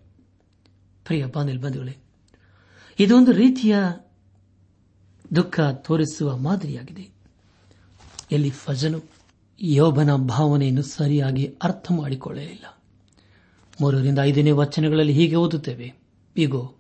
ಪ್ರಿಯ 1.04 1.26
ಬಂಧುಗಳೇ, 1.26 1.97
ಇದೊಂದು 2.99 3.33
ರೀತಿಯ 3.33 3.76
ದುಃಖ 5.37 5.61
ತೋರಿಸುವ 5.61 6.37
ಮಾದರಿಯಾಗಿದೆ. 6.37 7.18
ಎಲ್ಲಿ 8.32 8.50
ಫಜನು 8.50 9.00
ಯೋಬನ 9.60 10.17
ಭಾವನೆಯನ್ನು 10.17 10.82
ಸರಿಯಾಗಿ 10.82 11.54
ಅರ್ಥ 11.62 11.93
ಮಾಡಿಕೊಳ್ಳಲಿಲ್ಲ. 11.93 12.82
ಮೂರರಿಂದ 13.80 14.19
ಐದನೇ 14.23 14.50
ವಚನಗಳಲ್ಲಿ 14.50 15.12
ಹೀಗೆ 15.12 15.36
ಓದುತ್ತೇವೆ. 15.36 15.95
ಈಗೋ 16.36 16.75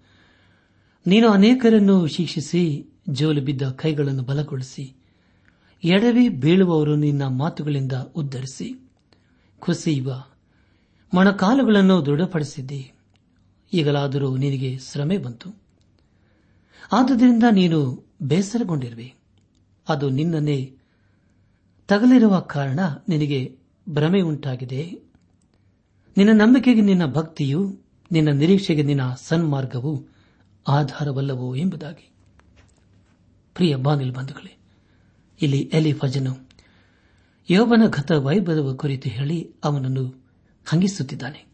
ನೀನು 1.06 1.28
ಅನೇಕರನ್ನು 1.28 2.06
ಶಿಕ್ಷಿಸಿ, 2.06 2.86
ಜೋಲು 3.08 3.40
ಬಿದ್ದ 3.40 3.70
ಕೈಗಳನ್ನು 3.70 4.22
ಬಲಗೊಳಿಸಿ, 4.22 4.94
ಎಡವಿ 5.84 6.28
ಬೀಳುವವರು 6.28 6.96
ನಿನ್ನ 6.96 7.26
ಮಾತುಗಳಿಂದ 7.26 7.92
ಉದ್ದರಿಸಿ 7.92 8.90
ಕುಸಿಯುವ 9.58 10.24
ಮೊಣಕಾಲುಗಳನ್ನು 11.14 12.06
ದೃಢಪಡಿಸಿದ್ದಿ. 12.06 12.92
ಈಗಲಾದರೂ 13.72 14.36
ನಿನಗೆ 14.36 14.78
ಶ್ರಮೆ 14.78 15.18
ಬಂತು. 15.18 15.50
ಆದುದರಿಂದ 16.92 17.42
ನೀನು 17.52 18.04
ಬೇಸರಗೊಂಡಿರುವೆ. 18.22 19.14
ಅದು 19.88 20.08
ನಿನ್ನನ್ನೇ 20.08 20.74
ತಗಲಿರುವ 21.88 22.40
ಕಾರಣ 22.40 22.80
ನಿನಗೆ 23.08 23.58
ಭ್ರಮೆ 23.88 24.20
ಉಂಟಾಗಿದೆ. 24.20 24.82
ನಿನ್ನ 26.16 26.42
ನಂಬಿಕೆಗೆ 26.42 26.80
ನಿನ್ನ 26.80 27.06
ಭಕ್ತಿಯು, 27.06 27.78
ನಿನ್ನ 28.12 28.30
ನಿರೀಕ್ಷೆಗೆ 28.30 28.82
ನಿನ್ನ 28.82 29.14
ಸನ್ಮಾರ್ಗವು 29.14 30.06
ಆಧಾರವಲ್ಲವೋ 30.68 31.54
ಎಂಬುದಾಗಿ. 31.54 32.12
ಪ್ರಿಯ 33.54 33.76
ಬಾನಿಲ್ 33.76 34.12
ಬಂಧುಗಳೇ, 34.12 34.58
ಇಲ್ಲಿ 35.42 35.70
ಎಲಿ 35.72 35.92
ಫಜನು 35.92 36.48
ಯೋಬನ 37.50 37.82
ಗತ 37.86 38.12
ವೈಭವ 38.12 38.74
ಕುರಿತು 38.74 39.08
ಹೇಳಿ 39.08 39.54
ಅವನನ್ನು 39.64 40.04
ಹಂಗಿಸುತ್ತಿದ್ದಾನೆ. 40.66 41.46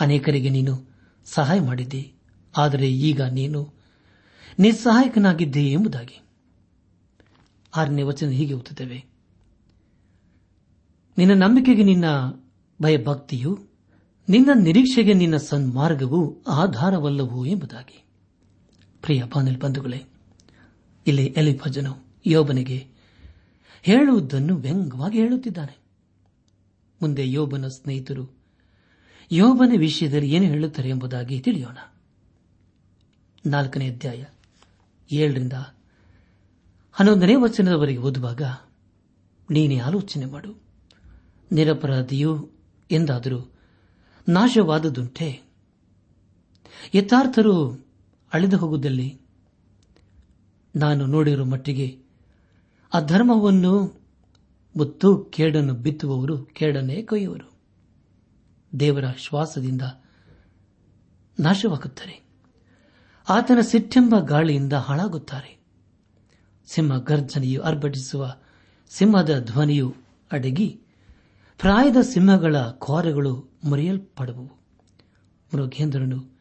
ಅನೇಕರಿಗೆ 0.00 0.48
ನೀನು 0.48 0.74
ಸಹಾಯ 1.24 1.60
ಮಾಡಿದ್ದೆ, 1.60 2.12
ಆದರೆ 2.56 2.92
ಈಗ 2.92 3.22
ನೀನು 3.22 3.72
ನಿಸ್ಸಹಾಯಕನಾಗಿದ್ದೆ 4.58 5.64
ಎಂಬುದಾಗಿ. 5.66 6.22
ಆರನೇ 7.76 8.02
ವಚನ 8.02 8.28
ಹೀಗೆ 8.28 8.54
ಓದುತ್ತೇವೆ. 8.54 9.09
ನಿನ್ನ 11.20 11.44
ನಂಬಿಕೆಗೆ 11.44 11.82
ನಿನ್ನ 11.82 12.04
ಭಯಭಕ್ತಿಯು, 12.82 13.58
ನಿನ್ನ 14.28 14.50
ನಿರೀಕ್ಷೆಗೆ 14.54 15.14
ನಿನ್ನ 15.14 15.36
ಸನ್ಮಾರ್ಗವು 15.36 16.42
ಆಧಾರವಲ್ಲವು 16.48 17.46
ಎಂಬುದಾಗಿ. 17.46 18.04
ಪ್ರಿಯ 19.02 19.22
ಬಾನಲ್ 19.22 19.58
ಬಂಧುಗಳೇ, 19.58 20.04
ಇಲ್ಲಿ 21.06 21.24
ಎಲಿಫಜನು 21.24 22.06
ಯೋಬನಿಗೆ 22.26 22.86
ಹೇಳುವುದನ್ನು 23.82 24.56
ವ್ಯಂಗ್ಯವಾಗಿ 24.56 25.18
ಹೇಳುತ್ತಿದ್ದಾನೆ. 25.18 25.78
ಮುಂದೆ 27.02 27.30
ಯೋಬನ 27.30 27.68
ಸ್ನೇಹಿತರು, 27.68 28.36
ಯೋಬನ 29.32 29.72
ವಿಷಯದಲ್ಲಿ 29.78 30.30
ಏನು 30.30 30.44
ಹೇಳುತ್ತಾರೆ 30.44 30.88
ಎಂಬುದಾಗಿ 30.88 31.40
ತಿಳಿಯೋಣ. 31.40 31.78
ನಾಲ್ಕನೇ 33.46 33.90
ಅಧ್ಯಾಯ 33.90 34.24
ಏಳರಿಂದ 35.12 35.52
ಹನ್ನೊಂದನೇ 36.92 37.34
ವಚನದವರೆಗೆ 37.34 37.98
ಓದುವಾಗ 37.98 38.42
ನೀನೇ 39.50 39.78
ಆಲೋಚನೆ 39.78 40.24
ಮಾಡು. 40.24 40.69
ನಿರಪರಾಧಿಯು 41.52 42.50
ಎಂದಾದರೂ 42.90 43.52
ನಾಶವಾದದುಂಟೆ 44.28 45.42
ಯಥಾರ್ಥರು 46.94 47.86
ಅಳೆದು 48.32 48.56
ಹೋಗುವುದಲ್ಲಿ 48.56 49.20
ನಾನು 50.76 51.06
ನೋಡಿರುವ 51.06 51.44
ಮಟ್ಟಿಗೆ 51.44 51.98
ಆ 52.94 53.00
ಧರ್ಮವನ್ನು 53.00 54.00
ಮತ್ತು 54.78 55.24
ಕೇಡನ್ನು 55.24 55.74
ಬಿತ್ತುವವರು 55.74 56.38
ಕೇಡನ್ನೇ 56.38 57.02
ಕೊಯ್ಯುವರು. 57.02 57.52
ದೇವರ 58.80 59.04
ಶ್ವಾಸದಿಂದ 59.16 59.82
ನಾಶವಾಗುತ್ತಾರೆ. 61.40 62.24
ಆತನ 63.28 63.58
ಸಿಟ್ಟೆಂಬ 63.60 64.18
ಗಾಳಿಯಿಂದ 64.18 64.72
ಹಾಳಾಗುತ್ತಾರೆ. 64.72 65.60
ಸಿಂಹ 66.66 66.98
ಗರ್ಜನೆಯು 66.98 67.62
ಅರ್ಭಟಿಸುವ 67.62 68.36
ಸಿಂಹದ 68.88 69.42
ಧ್ವನಿಯು 69.44 69.94
ಅಡಗಿ 70.32 70.80
ಪ್ರಾಯದ 71.60 71.96
ಸಿಂಹಗಳ 72.00 72.56
ಕೋರೆಗಳು 72.58 73.50
ಮುರಿಯಲ್ಪಡುವು. 73.64 74.44
ಮೃಗೇಂದ್ರನು, 75.54 76.38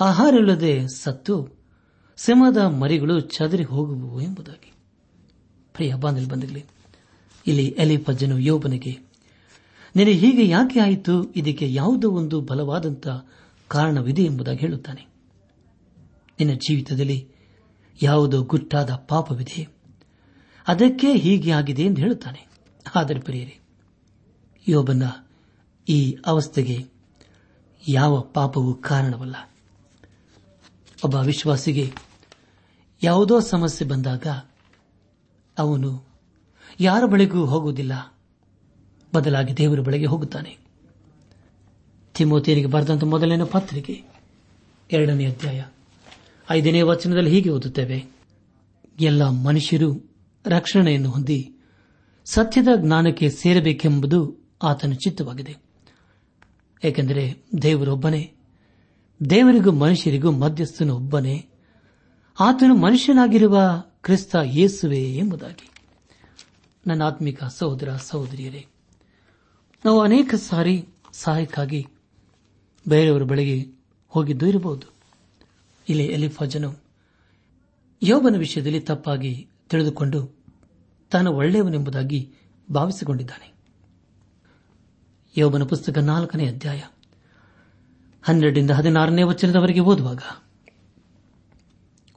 ಆಹಾರವಿಲ್ಲದೆ 0.00 0.88
ಸತ್ತು 0.88 1.48
ಸಿಂಹದ 2.16 2.56
ಮರಿಗಳು 2.56 3.20
ಚದರಿ 3.20 3.64
ಹೋಗುವು 3.64 4.20
ಎಂಬುದಾಗಿ. 4.20 4.72
ಪ್ರಿಯ 5.72 5.94
ಬಾಂಧಲ್ 5.94 6.62
ಇಲ್ಲಿ 7.46 7.66
ಎಲಿಪಜ್ಜನು 7.66 8.38
ಯೋಬನಿಗೆ 8.38 8.98
ನಿನಗೆ 9.96 10.12
ಹೀಗೆ 10.12 10.48
ಯಾಕೆ 10.48 10.80
ಆಯಿತು? 10.80 11.32
ಇದಕ್ಕೆ 11.32 11.74
ಯಾವುದೋ 11.74 12.10
ಒಂದು 12.10 12.40
ಬಲವಾದಂಥ 12.40 13.08
ಕಾರಣವಿದೆ 13.68 14.22
ಎಂಬುದಾಗಿ 14.22 14.58
ಹೇಳುತ್ತಾನೆ. 14.58 15.06
ನಿನ್ನ 16.40 16.52
ಜೀವಿತದಲ್ಲಿ 16.52 17.28
ಯಾವುದೋ 18.02 18.42
ಗುಟ್ಟಾದ 18.42 18.90
ಪಾಪವಿದೆ. 18.90 19.68
ಅದಕ್ಕೆ 20.68 21.12
ಹೀಗೆ 21.14 21.50
ಆಗಿದೆ 21.50 21.82
ಎಂದು 21.82 22.00
ಹೇಳುತ್ತಾನೆ. 22.00 22.48
ಆದರೆ 22.94 23.20
ಪ್ರಿಯರೇ 23.20 23.60
ಯೋಬನ 24.68 25.02
ಈ 25.88 26.16
ಅವಸ್ಥೆಗೆ 26.26 26.86
ಯಾವ 27.88 28.20
ಪಾಪವೂ 28.20 28.74
ಕಾರಣವಲ್ಲ. 28.74 29.36
ಒಬ್ಬ 31.04 31.14
ವಿಶ್ವಾಸಿಗೆ 31.14 31.92
ಯಾವುದೋ 33.02 33.40
ಸಮಸ್ಯೆ 33.40 33.88
ಬಂದಾಗ 33.88 34.26
ಅವನು 35.58 36.04
ಯಾರ 36.80 37.06
ಬಳಿಗೂ 37.06 37.44
ಹೋಗುವುದಿಲ್ಲ. 37.44 38.14
ಬದಲಾಗಿ 39.14 39.56
ದೇವರ 39.56 39.80
ಬಳಿಗೆ 39.80 40.06
ಹೋಗುತ್ತಾನೆ. 40.06 40.58
ತಿಮೋತಿಯರಿಗೆ 42.14 42.66
ಬರೆದಂತ 42.66 43.04
ಮೊದಲನೇ 43.04 43.44
ಪತ್ರಿಕೆ 43.44 44.02
ಎರಡನೇ 44.92 45.26
ಅಧ್ಯಾಯ 45.26 45.64
ಐದನೇ 46.50 46.82
ವಚನದಲ್ಲಿ 46.82 47.30
ಹೀಗೆ 47.30 47.50
ಓದುತ್ತೇವೆ. 47.50 48.04
ಎಲ್ಲ 49.00 49.28
ಮನುಷ್ಯರು 49.28 50.16
ರಕ್ಷಣೆಯನ್ನು 50.46 51.10
ಹೊಂದಿ 51.10 51.56
ಸತ್ಯದ 52.24 52.68
ಜ್ಞಾನಕ್ಕೆ 52.76 53.30
ಸೇರಬೇಕೆಂಬುದು 53.30 54.43
ಆತನ 54.62 54.92
ಚಿತ್ತವಾಗಿದೆ. 54.92 55.56
ಏಕೆಂದರೆ 56.84 57.42
ದೇವರೊಬ್ಬನೇ, 57.62 58.34
ದೇವರಿಗೂ 59.30 59.72
ಮನುಷ್ಯರಿಗೂ 59.72 60.30
ಮಧ್ಯಸ್ಥನು 60.30 60.96
ಒಬ್ಬನೇ 60.96 61.48
ಆತನು 62.40 62.76
ಮನುಷ್ಯನಾಗಿರುವ 62.76 63.60
ಕ್ರಿಸ್ತ 64.02 64.36
ಯೇಸುವೆ 64.44 65.04
ಎಂಬುದಾಗಿ. 65.04 65.70
ನನ್ನ 66.86 67.02
ಆತ್ಮಿಕ 67.02 67.44
ಸಹೋದರ 67.44 67.96
ಸಹೋದರಿಯರೇ, 67.96 68.66
ನಾವು 69.84 70.00
ಅನೇಕ 70.00 70.34
ಸಾರಿ 70.34 70.88
ಸಹಾಯಕ್ಕಾಗಿ 71.12 71.86
ಬೇರೆಯವರ 72.88 73.22
ಬಳಿಗೆ 73.22 73.78
ಹೋಗಿದ್ದು 74.08 74.46
ಇರಬಹುದು. 74.46 74.86
ಇಲ್ಲಿ 75.88 76.04
ಎಲಿಫಾಜನು 76.04 76.74
ಯೋಬನ 78.02 78.36
ವಿಷಯದಲ್ಲಿ 78.36 78.80
ತಪ್ಪಾಗಿ 78.80 79.48
ತಿಳಿದುಕೊಂಡು 79.68 80.36
ತಾನು 81.10 81.32
ಒಳ್ಳೆಯವನೆಂಬುದಾಗಿ 81.32 82.32
ಭಾವಿಸಿಕೊಂಡಿದ್ದಾನೆ. 82.72 83.53
ಯೋಬನ 85.36 85.62
ಪುಸ್ತಕ 85.62 85.98
ನಾಲ್ಕನೇ 85.98 86.48
ಅಧ್ಯಾಯ. 86.48 86.82
ಹನ್ನೆರಡರಿಂದ 88.22 88.70
ಹದಿನಾರನೇ 88.70 89.22
ವಚನದವರೆಗೆ 89.22 89.80
ಓದುವಾಗ 89.80 90.18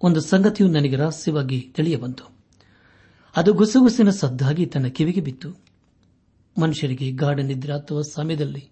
ಒಂದು 0.01 0.21
ಸಂಗತಿಯು 0.21 0.69
ನನಗೆ 0.69 0.95
ರಹಸ್ಯವಾಗಿ 0.95 1.71
ತಿಳಿಯಬಂತು. 1.75 2.23
ಅದು 3.36 3.53
ಗುಸುಗುಸಿನ 3.53 4.10
ಸದ್ದಾಗಿ 4.10 4.65
ತನ್ನ 4.65 4.88
ಕಿವಿಗೆ 4.88 5.21
ಬಿತ್ತು. 5.21 5.49
ಮನುಷ್ಯರಿಗೆ 6.62 7.12
ಗಾಢ 7.12 7.39
ನಿದ್ರೆ 7.39 7.73
ಅಥವಾ 7.73 8.01
ಸಮಯದಲ್ಲಿ 8.01 8.69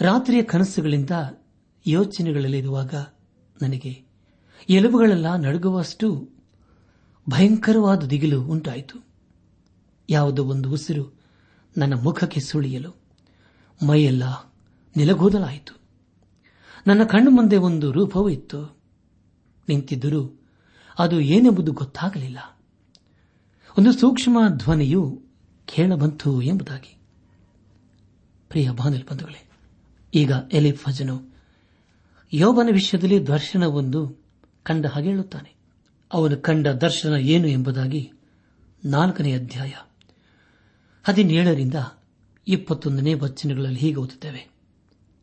ರಾತ್ರಿಯ 0.00 0.42
ಕನಸುಗಳಿಂದ 0.42 1.10
ಯೋಚನೆಗಳಲ್ಲಿರುವಾಗ 1.86 2.94
ನನಗೆ 3.62 4.02
ಎಲುಬುಗಳೆಲ್ಲ 4.68 5.36
ನಡುಗುವಷ್ಟು 5.36 6.28
ಭಯಂಕರವಾದ 7.30 8.04
ದಿಗಿಲು 8.04 8.42
ಉಂಟಾಯಿತು. 8.42 9.06
ಯಾವುದೋ 10.10 10.44
ಒಂದು 10.44 10.70
ಉಸಿರು 10.70 11.20
ನನ್ನ 11.76 11.94
ಮುಖಕ್ಕೆ 11.94 12.40
ಸುಳಿಯಲು 12.40 13.05
ಮೈಯೆಲ್ಲ 13.84 14.52
ನೆಲಗೋದಲಾಯಿತು. 14.96 15.78
ನನ್ನ 16.86 17.04
ಕಣ್ಣು 17.04 17.30
ಮುಂದೆ 17.30 17.56
ಒಂದು 17.56 17.92
ರೂಪವೂ 17.92 18.28
ಇತ್ತು. 18.28 18.76
ನಿಂತಿದ್ದರೂ 19.68 20.40
ಅದು 20.98 21.20
ಏನೆಂಬುದು 21.20 21.72
ಗೊತ್ತಾಗಲಿಲ್ಲ. 21.72 22.38
ಒಂದು 23.78 23.92
ಸೂಕ್ಷ್ಮ 23.92 24.38
ಧ್ವನಿಯು 24.48 25.22
ಕೇಳಬಂತು 25.64 26.42
ಎಂಬುದಾಗಿ. 26.42 26.98
ಪ್ರಿಯ 28.48 28.70
ಬಾಂಧವ 28.70 28.98
ಬಂಧುಗಳೇ 29.10 29.48
ಈಗ 30.14 30.32
ಎಲಿಫಜನು 30.52 31.36
ಯೋಬನ 32.32 32.68
ವಿಷಯದಲ್ಲಿ 32.72 33.26
ದರ್ಶನವೊಂದು 33.26 34.24
ಕಂಡ 34.62 34.86
ಹಾಗೆ 34.86 35.08
ಹೇಳುತ್ತಾನೆ. 35.08 35.54
ಅವನು 36.12 36.36
ಕಂಡ 36.36 36.68
ದರ್ಶನ 36.68 37.14
ಏನು 37.14 37.48
ಎಂಬುದಾಗಿ 37.48 38.12
ನಾಲ್ಕನೇ 38.84 39.32
ಅಧ್ಯಾಯ 39.32 39.72
ಹದಿನೇಳರಿಂದ 41.04 41.74
ಇಪ್ಪತ್ತೊಂದನೇ 42.48 43.14
ವಚನಗಳಲ್ಲಿ 43.14 43.78
ಹೀಗೆ 43.78 43.96
ಓದುತ್ತೇವೆ. 43.96 44.50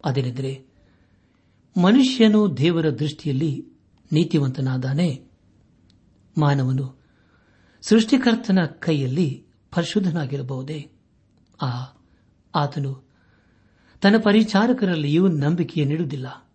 ಅದೇನೆಂದರೆ, 0.06 0.66
ಮನುಷ್ಯನು 1.82 2.58
ದೇವರ 2.58 2.90
ದೃಷ್ಟಿಯಲ್ಲಿ 2.90 3.68
ನೀತಿವಂತನಾದಾನೆ. 4.12 5.26
ಮಾನವನು 6.38 7.04
ಸೃಷ್ಟಿಕರ್ತನ 7.82 8.60
ಕೈಯಲ್ಲಿ 8.80 9.46
ಪರಿಶುದ್ಧನಾಗಿರಬಹುದೇ? 9.76 10.92
ಆ, 11.62 11.68
ಆತನು 12.56 13.10
ತನ್ನ 14.02 14.16
ಪರಿಚಾರಕರಲ್ಲಿಯೂ 14.18 15.28
ನಂಬಿಕೆಯನ್ನಿಡುವುದಿಲ್ಲ 15.28 16.52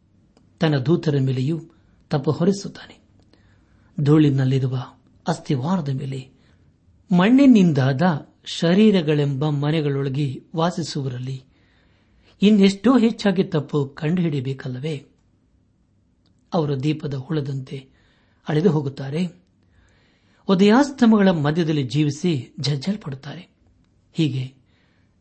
ತನ್ನ 0.60 0.76
ದೂತರ 0.76 1.14
ಮೇಲೆಯೂ 1.20 1.60
ತಪ್ಪು 2.10 2.30
ಹೊರಿಸುತ್ತಾನೆ. 2.30 2.98
ಧೂಳಿನಲ್ಲಿರುವ 4.00 4.76
ಅಸ್ಥಿವಾರದ 5.28 5.88
ಮೇಲೆ 5.88 6.30
ಮಣ್ಣಿನಿಂದಾದ 7.16 8.02
ಶರೀರಗಳೆಂಬ 8.50 9.48
ಮನೆಗಳೊಳಗೆ 9.48 10.42
ವಾಸಿಸುವರಲ್ಲಿ 10.56 11.44
ಇನ್ನೆಷ್ಟೋ 12.42 12.98
ಹೆಚ್ಚಾಗಿ 12.98 13.44
ತಪ್ಪು 13.44 13.88
ಕಂಡುಹಿಡಿಯಬೇಕಲ್ಲವೇ? 13.88 15.06
ಅವರು 16.54 16.82
ದೀಪದ 16.82 17.14
ಹುಳದಂತೆ 17.14 17.88
ಅಳೆದು 18.48 18.70
ಹೋಗುತ್ತಾರೆ. 18.70 19.26
ಉದಯಾಸ್ತಮಗಳ 20.48 21.28
ಮಧ್ಯದಲ್ಲಿ 21.28 21.82
ಜೀವಿಸಿ 21.82 22.54
ಜಜ್ಜಲ್ಪಡುತ್ತಾರೆ 22.60 23.48
ಹೀಗೆ 24.12 24.54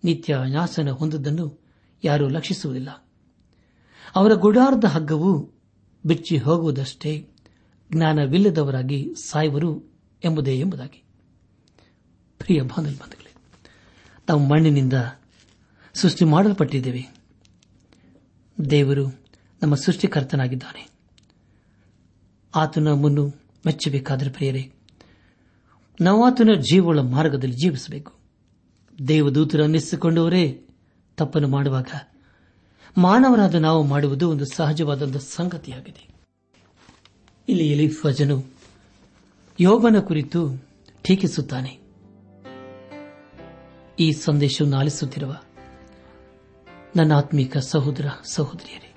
ನಿತ್ಯ 0.03 0.37
ನಾಸನ 0.47 0.89
ಹೊಂದದನ್ನು 0.89 1.61
ಯಾರೂ 2.03 2.27
ಲಕ್ಷಿಸುವುದಿಲ್ಲ. 2.27 3.07
ಅವರ 4.15 4.33
ಗುಡಾರದ 4.33 4.85
ಹಗ್ಗವು 4.85 5.51
ಬಿಚ್ಚಿ 6.05 6.37
ಹೋಗುವುದಷ್ಟೇ 6.37 7.27
ಜ್ಞಾನವಿಲ್ಲದವರಾಗಿ 7.91 9.13
ಸಾಯುವರು 9.23 9.83
ಎಂಬುದೇ 10.23 10.59
ಎಂಬುದಾಗಿ. 10.59 11.03
ಪ್ರಿಯ 12.39 12.61
ಬಾಂಧವೇ 12.61 13.16
ನಾವು 14.29 14.47
ಮಣ್ಣಿನಿಂದ 14.47 14.93
ಸೃಷ್ಟಿ 15.93 16.25
ಮಾಡಲ್ಪಟ್ಟಿದ್ದೇವೆ. 16.25 17.17
ದೇವರು 18.69 19.07
ನಮ್ಮ 19.61 19.75
ಸೃಷ್ಟಿಕರ್ತನಾಗಿದ್ದಾನೆ. 19.75 20.89
ಆತನ 22.55 22.91
ಮುನ್ನು 22.91 23.33
ಮೆಚ್ಚಬೇಕಾದರೆ 23.65 24.29
ಪ್ರಿಯರೇ, 24.29 24.73
ನಾವು 26.01 26.25
ಆತನ 26.25 26.49
ಜೀವಗಳ 26.71 26.99
ಮಾರ್ಗದಲ್ಲಿ 26.99 27.55
ಜೀವಿಸಬೇಕು. 27.55 28.13
ದೇವದೂತರು 29.07 29.63
ಅನ್ನಿಸಿಕೊಂಡವರೇ, 29.63 30.65
ತಪ್ಪನ್ನು 31.17 31.47
ಮಾಡುವಾಗ 31.47 31.87
ಮಾನವರಾದ 32.97 33.55
ನಾವು 33.55 33.83
ಮಾಡುವುದು 33.83 34.29
ಒಂದು 34.29 34.45
ಸಹಜವಾದಂತಹ 34.45 35.19
ಸಂಗತಿಯಾಗಿದೆ. 35.19 36.09
ಇಲ್ಲಿ 37.49 37.71
ಎಲಿಫಜನು 37.71 38.45
ಯೋಗನ 39.59 39.99
ಕುರಿತು 39.99 40.65
ಟೀಕಿಸುತ್ತಾನೆ. 41.03 41.86
ಈ 43.99 44.11
ಸಂದೇಶವನ್ನು 44.11 44.77
ಆಲಿಸುತ್ತಿರುವ 44.77 45.35
ನನ್ನ 46.95 47.13
ಆತ್ಮೀಕ 47.13 47.57
ಸಹೋದರ 47.57 48.05
ಸಹೋದರಿಯರೇ, 48.23 48.95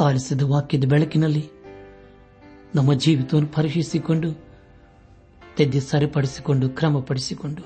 ಆಲಿಸಿದ 0.00 0.42
ವಾಕ್ಯದ 0.42 0.84
ಬೆಳಕಿನಲ್ಲಿ 0.84 1.50
ನಮ್ಮ 2.74 2.94
ಜೀವಿತವನ್ನು 2.94 3.48
ಪರೀಕ್ಷಿಸಿಕೊಂಡು 3.48 4.32
ತೆದ್ದಿ 5.56 5.80
ಸರಿಪಡಿಸಿಕೊಂಡು, 5.80 6.68
ಕ್ರಮಪಡಿಸಿಕೊಂಡು 6.68 7.62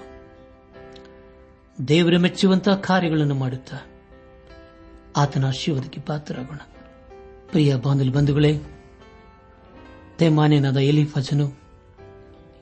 ದೇವರ 1.88 2.16
ಮೆಚ್ಚುವಂತಹ 2.16 2.75
ಕಾರ್ಯಗಳನ್ನು 2.75 3.35
ಮಾಡುತ್ತಾ 3.35 3.77
ಆತನ 5.16 5.46
ಆಶೀರ್ವಾದಕ್ಕೆ 5.46 6.01
ಪಾತ್ರರಾಗೋಣ. 6.01 6.59
ಪ್ರಿಯ 7.51 7.77
ಬಾಂಧವ 7.77 8.12
ಬಂಧುಗಳೇ 8.12 8.59
ತೇಮಾನೇನಾದ 10.18 10.77
ಎಲಿಫಜನು 10.77 11.53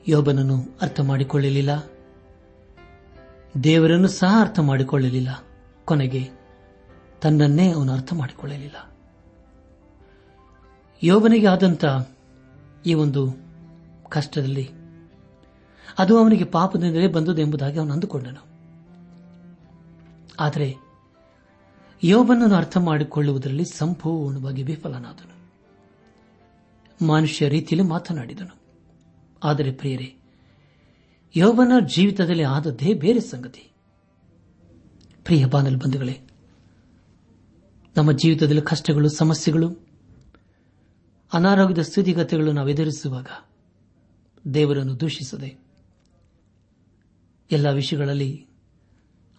ಯೋಬನನ್ನು 0.07 0.77
ಅರ್ಥ 0.81 0.99
ಮಾಡಿಕೊಳ್ಳಲಿಲ್ಲ 0.99 2.00
ದೇವರನ್ನು 3.63 4.07
ಸಹ 4.07 4.41
ಅರ್ಥ 4.41 4.59
ಮಾಡಿಕೊಳ್ಳಲಿಲ್ಲ. 4.59 5.43
ಕೊನೆಗೆ 5.85 6.29
ತನ್ನನ್ನೇ 7.21 7.71
ಅವನು 7.71 7.93
ಅರ್ಥ 7.93 8.13
ಮಾಡಿಕೊಳ್ಳಲಿಲ್ಲ. 8.13 8.91
ಯೋಬನಿಗೆ 11.03 11.47
ಆದಂತ 11.47 11.85
ಈ 12.85 12.93
ಒಂದು 12.93 13.33
ಕಷ್ಟದಲ್ಲಿ 14.09 14.69
ಅದು 15.99 16.17
ಅವನಿಗೆ 16.17 16.43
ಪಾಪದಿಂದಲೇ 16.43 17.07
ಬಂದದ್ದು 17.07 17.41
ಎಂಬುದಾಗಿ 17.41 17.79
ಅವನು 17.79 17.93
ಅಂದುಕೊಂಡನು. 17.93 18.45
ಆದರೆ 20.39 20.75
ಯೋಬನನ್ನು 22.03 22.55
ಅರ್ಥ 22.55 22.77
ಮಾಡಿಕೊಳ್ಳುವುದರಲ್ಲಿ 22.77 23.65
ಸಂಪೂರ್ಣವಾಗಿ 23.65 24.63
ವಿಫಲನಾದನು. 24.63 25.41
ಮನುಷ್ಯ 27.05 27.49
ರೀತಿಯಲ್ಲಿ 27.49 27.89
ಮಾತನಾಡಿದನು. 27.89 28.61
ಆದರೆ 29.43 29.71
ಪ್ರಿಯರೇ 29.71 30.20
ಯೋಬನ 31.35 31.71
ಜೀವಿತದಲ್ಲಿ 31.85 32.43
ಆದದ್ದೇ 32.43 32.93
ಬೇರೆ 32.93 33.19
ಸಂಗತಿ. 33.19 33.71
ಪ್ರಿಯ 35.23 35.45
ಬಾನಲ್ 35.45 35.77
ಬಂಧುಗಳೇ, 35.77 36.19
ನಮ್ಮ 37.97 38.11
ಜೀವಿತದಲ್ಲಿ 38.11 38.61
ಕಷ್ಟಗಳು, 38.61 39.09
ಸಮಸ್ಯೆಗಳು, 39.09 39.87
ಅನಾರೋಗ್ಯದ 41.33 41.81
ಸ್ಥಿತಿಗತಿಗಳು 41.81 42.51
ನಾವು 42.51 42.69
ಎದುರಿಸುವಾಗ 42.69 43.27
ದೇವರನ್ನು 44.53 44.99
ದೂಷಿಸದೆ 44.99 45.57
ಎಲ್ಲ 47.51 47.69
ವಿಷಯಗಳಲ್ಲಿ 47.69 48.47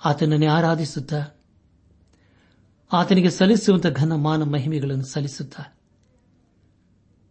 ಆತನನ್ನೇ 0.04 0.46
ಆರಾಧಿಸುತ್ತಾ, 0.46 1.26
ಆತನಿಗೆ 2.92 3.30
ಸಲ್ಲಿಸುವಂತಹ 3.30 3.88
ಘನ 3.88 4.12
ಮಾನ 4.14 4.42
ಮಹಿಮೆಗಳನ್ನು 4.42 5.04
ಸಲ್ಲಿಸುತ್ತಾ, 5.04 5.78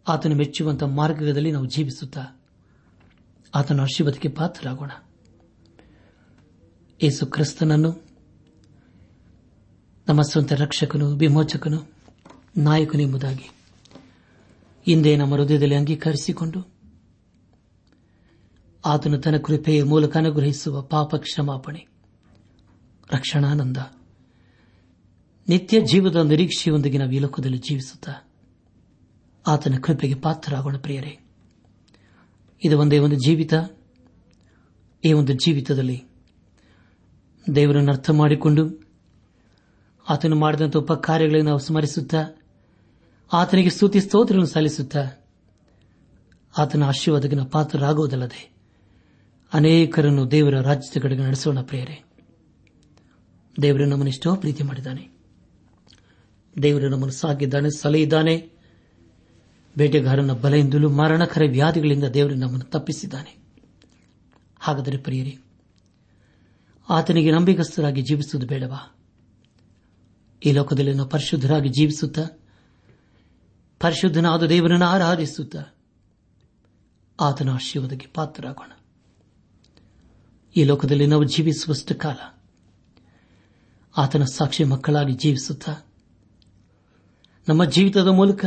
ಆತನು 0.07 0.35
ಮೆಚ್ಚುವಂತಹ 0.35 0.85
ಮಾರ್ಗದಲ್ಲಿ 0.85 1.51
ನಾವು 1.51 1.65
ಜೀವಿಸುತ್ತಾ 1.65 2.40
ಆತನ 3.55 3.81
ಆಶೀರ್ವಾದಕ್ಕೆ 3.81 4.29
ಪಾತ್ರರಾಗೋಣ. 4.29 4.91
ಯೇಸು 7.03 7.25
ಕ್ರಿಸ್ತನನ್ನು, 7.25 8.07
ನಮ್ಮ 10.07 10.21
ಸ್ವಂತ 10.21 10.53
ರಕ್ಷಕನು, 10.53 11.17
ವಿಮೋಚಕನು, 11.17 11.91
ನಾಯಕನು 12.57 13.01
ಎಂಬುದಾಗಿ 13.01 13.49
ಹಿಂದೆ 14.85 15.17
ನಮ್ಮ 15.17 15.35
ಹೃದಯದಲ್ಲಿ 15.35 15.75
ಅಂಗೀಕರಿಸಿಕೊಂಡು 15.75 16.71
ಆತನು 18.85 19.17
ತನ್ನ 19.17 19.37
ಕೃಪೆಯ 19.37 19.83
ಮೂಲಕ 19.83 20.17
ಅನುಗ್ರಹಿಸುವ 20.17 20.81
ಪಾಪ 20.81 21.15
ಕ್ಷಮಾಪಣೆ, 21.15 21.87
ರಕ್ಷಣಾನಂದ, 23.11 23.77
ನಿತ್ಯ 25.49 25.81
ಜೀವದ 25.81 26.15
ನಿರೀಕ್ಷೆಯೊಂದಿಗೆ 26.15 26.97
ನಾವು 26.97 27.11
ಈ 27.11 27.19
ಲೋಕದಲ್ಲಿ 27.19 27.57
ಜೀವಿಸುತ್ತಾ 27.57 28.31
ಆತನ 29.47 29.77
ಕೃಪೆಗೆ 29.83 30.15
ಪಾತ್ರರಾಗೋಣ 30.15 30.77
ಪ್ರಿಯರೇ. 30.77 31.20
ಇದು 32.63 32.79
ಒಂದೇ 32.79 32.99
ಒಂದು 32.99 33.15
ಜೀವಿತ. 33.15 33.53
ಈ 35.05 35.13
ಒಂದು 35.13 35.33
ಜೀವಿತದಲ್ಲಿ 35.33 36.03
ದೇವರನ್ನು 37.55 37.91
ಅರ್ಥ 37.91 38.09
ಮಾಡಿಕೊಂಡು 38.09 38.89
ಆತನು 40.09 40.35
ಮಾಡಿದಂಥ 40.35 40.77
ಉಪಕಾರ್ಯಗಳನ್ನು 40.77 41.45
ನಾವು 41.45 41.59
ಸ್ಮರಿಸುತ್ತಾ 41.59 42.43
ಆತನಿಗೆ 43.33 43.69
ಸ್ತುತಿ 43.69 44.01
ಸ್ತೋತ್ರಗಳನ್ನು 44.01 44.53
ಸಲ್ಲಿಸುತ್ತಾ 44.53 45.11
ಆತನ 46.57 46.83
ಆಶೀರ್ವಾದಗಿನ 46.83 47.43
ಪಾತ್ರರಾಗುವುದಲ್ಲದೆ 47.43 48.51
ಅನೇಕರನ್ನು 49.53 50.31
ದೇವರ 50.31 50.61
ರಾಜ್ಯದ 50.61 51.01
ಕಡೆಗೆ 51.01 51.21
ನಡೆಸೋಣ 51.21 51.61
ಪ್ರೇರೆ 51.61 52.05
ದೇವರು 53.61 53.83
ನಮ್ಮನ್ನು 53.83 54.07
ಎಷ್ಟೋ 54.07 54.35
ಪ್ರೀತಿ 54.35 54.63
ಮಾಡಿದ್ದಾನೆ. 54.63 55.09
ದೇವರು 56.63 56.89
ನಮ್ಮನ್ನು 56.89 57.13
ಸಾಗಿದ್ದಾನೆ 57.13 57.77
ಸಲಹಿದ್ದಾನೆ. 57.77 58.50
ಬೇಟೆಗಾರನ 59.77 60.31
ಬಲೆಯಿಂದಲೂ 60.31 60.89
ಮರಣಕರ 60.89 61.41
ವ್ಯಾಧಿಗಳಿಂದ 61.49 62.03
ದೇವರು 62.03 62.35
ನಮ್ಮನ್ನು 62.35 62.65
ತಪ್ಪಿಸಿದ್ದಾನೆ. 62.65 63.37
ಹಾಗಾದರೆ 64.59 64.97
ಪ್ರಿಯರಿ, 64.97 65.39
ಆತನಿಗೆ 66.89 67.31
ನಂಬಿಕಸ್ಥರಾಗಿ 67.31 68.01
ಜೀವಿಸುವುದು 68.01 68.47
ಬೇಡವಾ? 68.47 68.95
ಈ 70.45 70.51
ಲೋಕದಲ್ಲಿ 70.51 70.93
ನಾವು 70.93 71.09
ಪರಿಶುದ್ಧರಾಗಿ 71.09 71.69
ಜೀವಿಸುತ್ತ, 71.69 72.19
ಪರಿಶುದ್ಧನಾದ 73.79 74.43
ದೇವರನ್ನು 74.43 74.85
ಆರಾಧಿಸುತ್ತಾ 74.85 75.75
ಆತನ 77.19 77.49
ಆಶೀರ್ವಾದಕ್ಕೆ 77.49 78.07
ಪಾತ್ರರಾಗೋಣ. 78.07 78.71
ಈ 80.55 80.63
ಲೋಕದಲ್ಲಿ 80.63 81.07
ನಾವು 81.07 81.23
ಜೀವಿಸುವಷ್ಟು 81.23 81.95
ಕಾಲ 81.95 82.41
ಆತನ 83.97 84.23
ಸಾಕ್ಷಿ 84.23 84.63
ಮಕ್ಕಳಾಗಿ 84.63 85.13
ಜೀವಿಸುತ್ತಾ, 85.13 85.91
ನಮ್ಮ 87.47 87.65
ಜೀವಿತದ 87.65 88.07
ಮೂಲಕ 88.07 88.45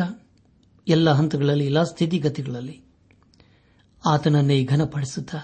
ಎಲ್ಲ 0.88 1.10
ಹಂತಗಳಲ್ಲಿ, 1.10 1.66
ಎಲ್ಲ 1.66 1.82
ಸ್ಥಿತಿಗತಿಗಳಲ್ಲಿ 1.82 2.82
ಆತನನ್ನೇ 4.06 4.64
ಘನಪಡಿಸುತ್ತಾ 4.64 5.38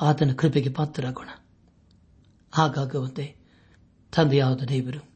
ಆತನ 0.00 0.32
ಕೃಪೆಗೆ 0.32 0.68
ಪಾತ್ರರಾಗೋಣ. 0.68 1.28
ಹಾಗಾಗುವಂತೆ 2.54 3.36
ತಂದೆಯಾದ 4.16 4.60
ದೇವರು, 4.60 5.08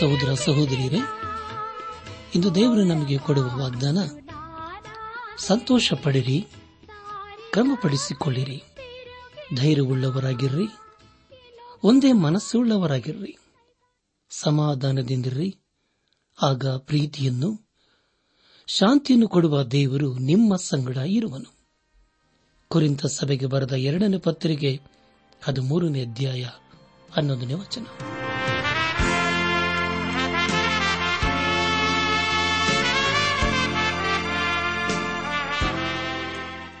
ಸಹೋದರ 0.00 0.34
ಸಹೋದರಿಯರೇ, 0.34 0.98
ಇಂದು 2.34 2.54
ದೇವರು 2.54 2.84
ನಮಗೆ 2.84 3.18
ಕೊಡುವ 3.18 3.44
ವಾಗ್ದಾನ, 3.44 3.98
ಸಂತೋಷ 5.38 5.92
ಪಡಿರಿ, 5.92 6.46
ಕ್ರಮಪಡಿಸಿಕೊಳ್ಳಿರಿ, 7.50 8.62
ಧೈರ್ಯವುಳ್ಳವರಾಗಿರ್ರಿ, 9.56 10.66
ಒಂದೇ 11.84 12.12
ಮನಸ್ಸುಳ್ಳವರಾಗಿರ್ರಿ, 12.12 13.38
ಸಮಾಧಾನದಿಂದಿರ್ರಿ, 14.30 15.56
ಆಗ 16.42 16.66
ಪ್ರೀತಿಯನ್ನು, 16.66 17.72
ಶಾಂತಿಯನ್ನು 18.66 19.28
ಕೊಡುವ 19.28 19.62
ದೇವರು 19.62 20.18
ನಿಮ್ಮ 20.18 20.56
ಸಂಗಡ 20.56 20.96
ಇರುವನು. 20.96 21.56
ಕುರಿತ 22.68 23.06
ಸಭೆಗೆ 23.06 23.46
ಬರೆದ 23.46 23.72
ಎರಡನೇ 23.72 24.18
ಪತ್ರಿಕೆ 24.18 24.80
ಅದು 25.46 25.62
ಮೂರನೇ 25.62 26.02
ಅಧ್ಯಾಯ 26.02 26.44
ಹನ್ನೊಂದನೇ 27.12 27.54
ವಚನ. 27.54 27.86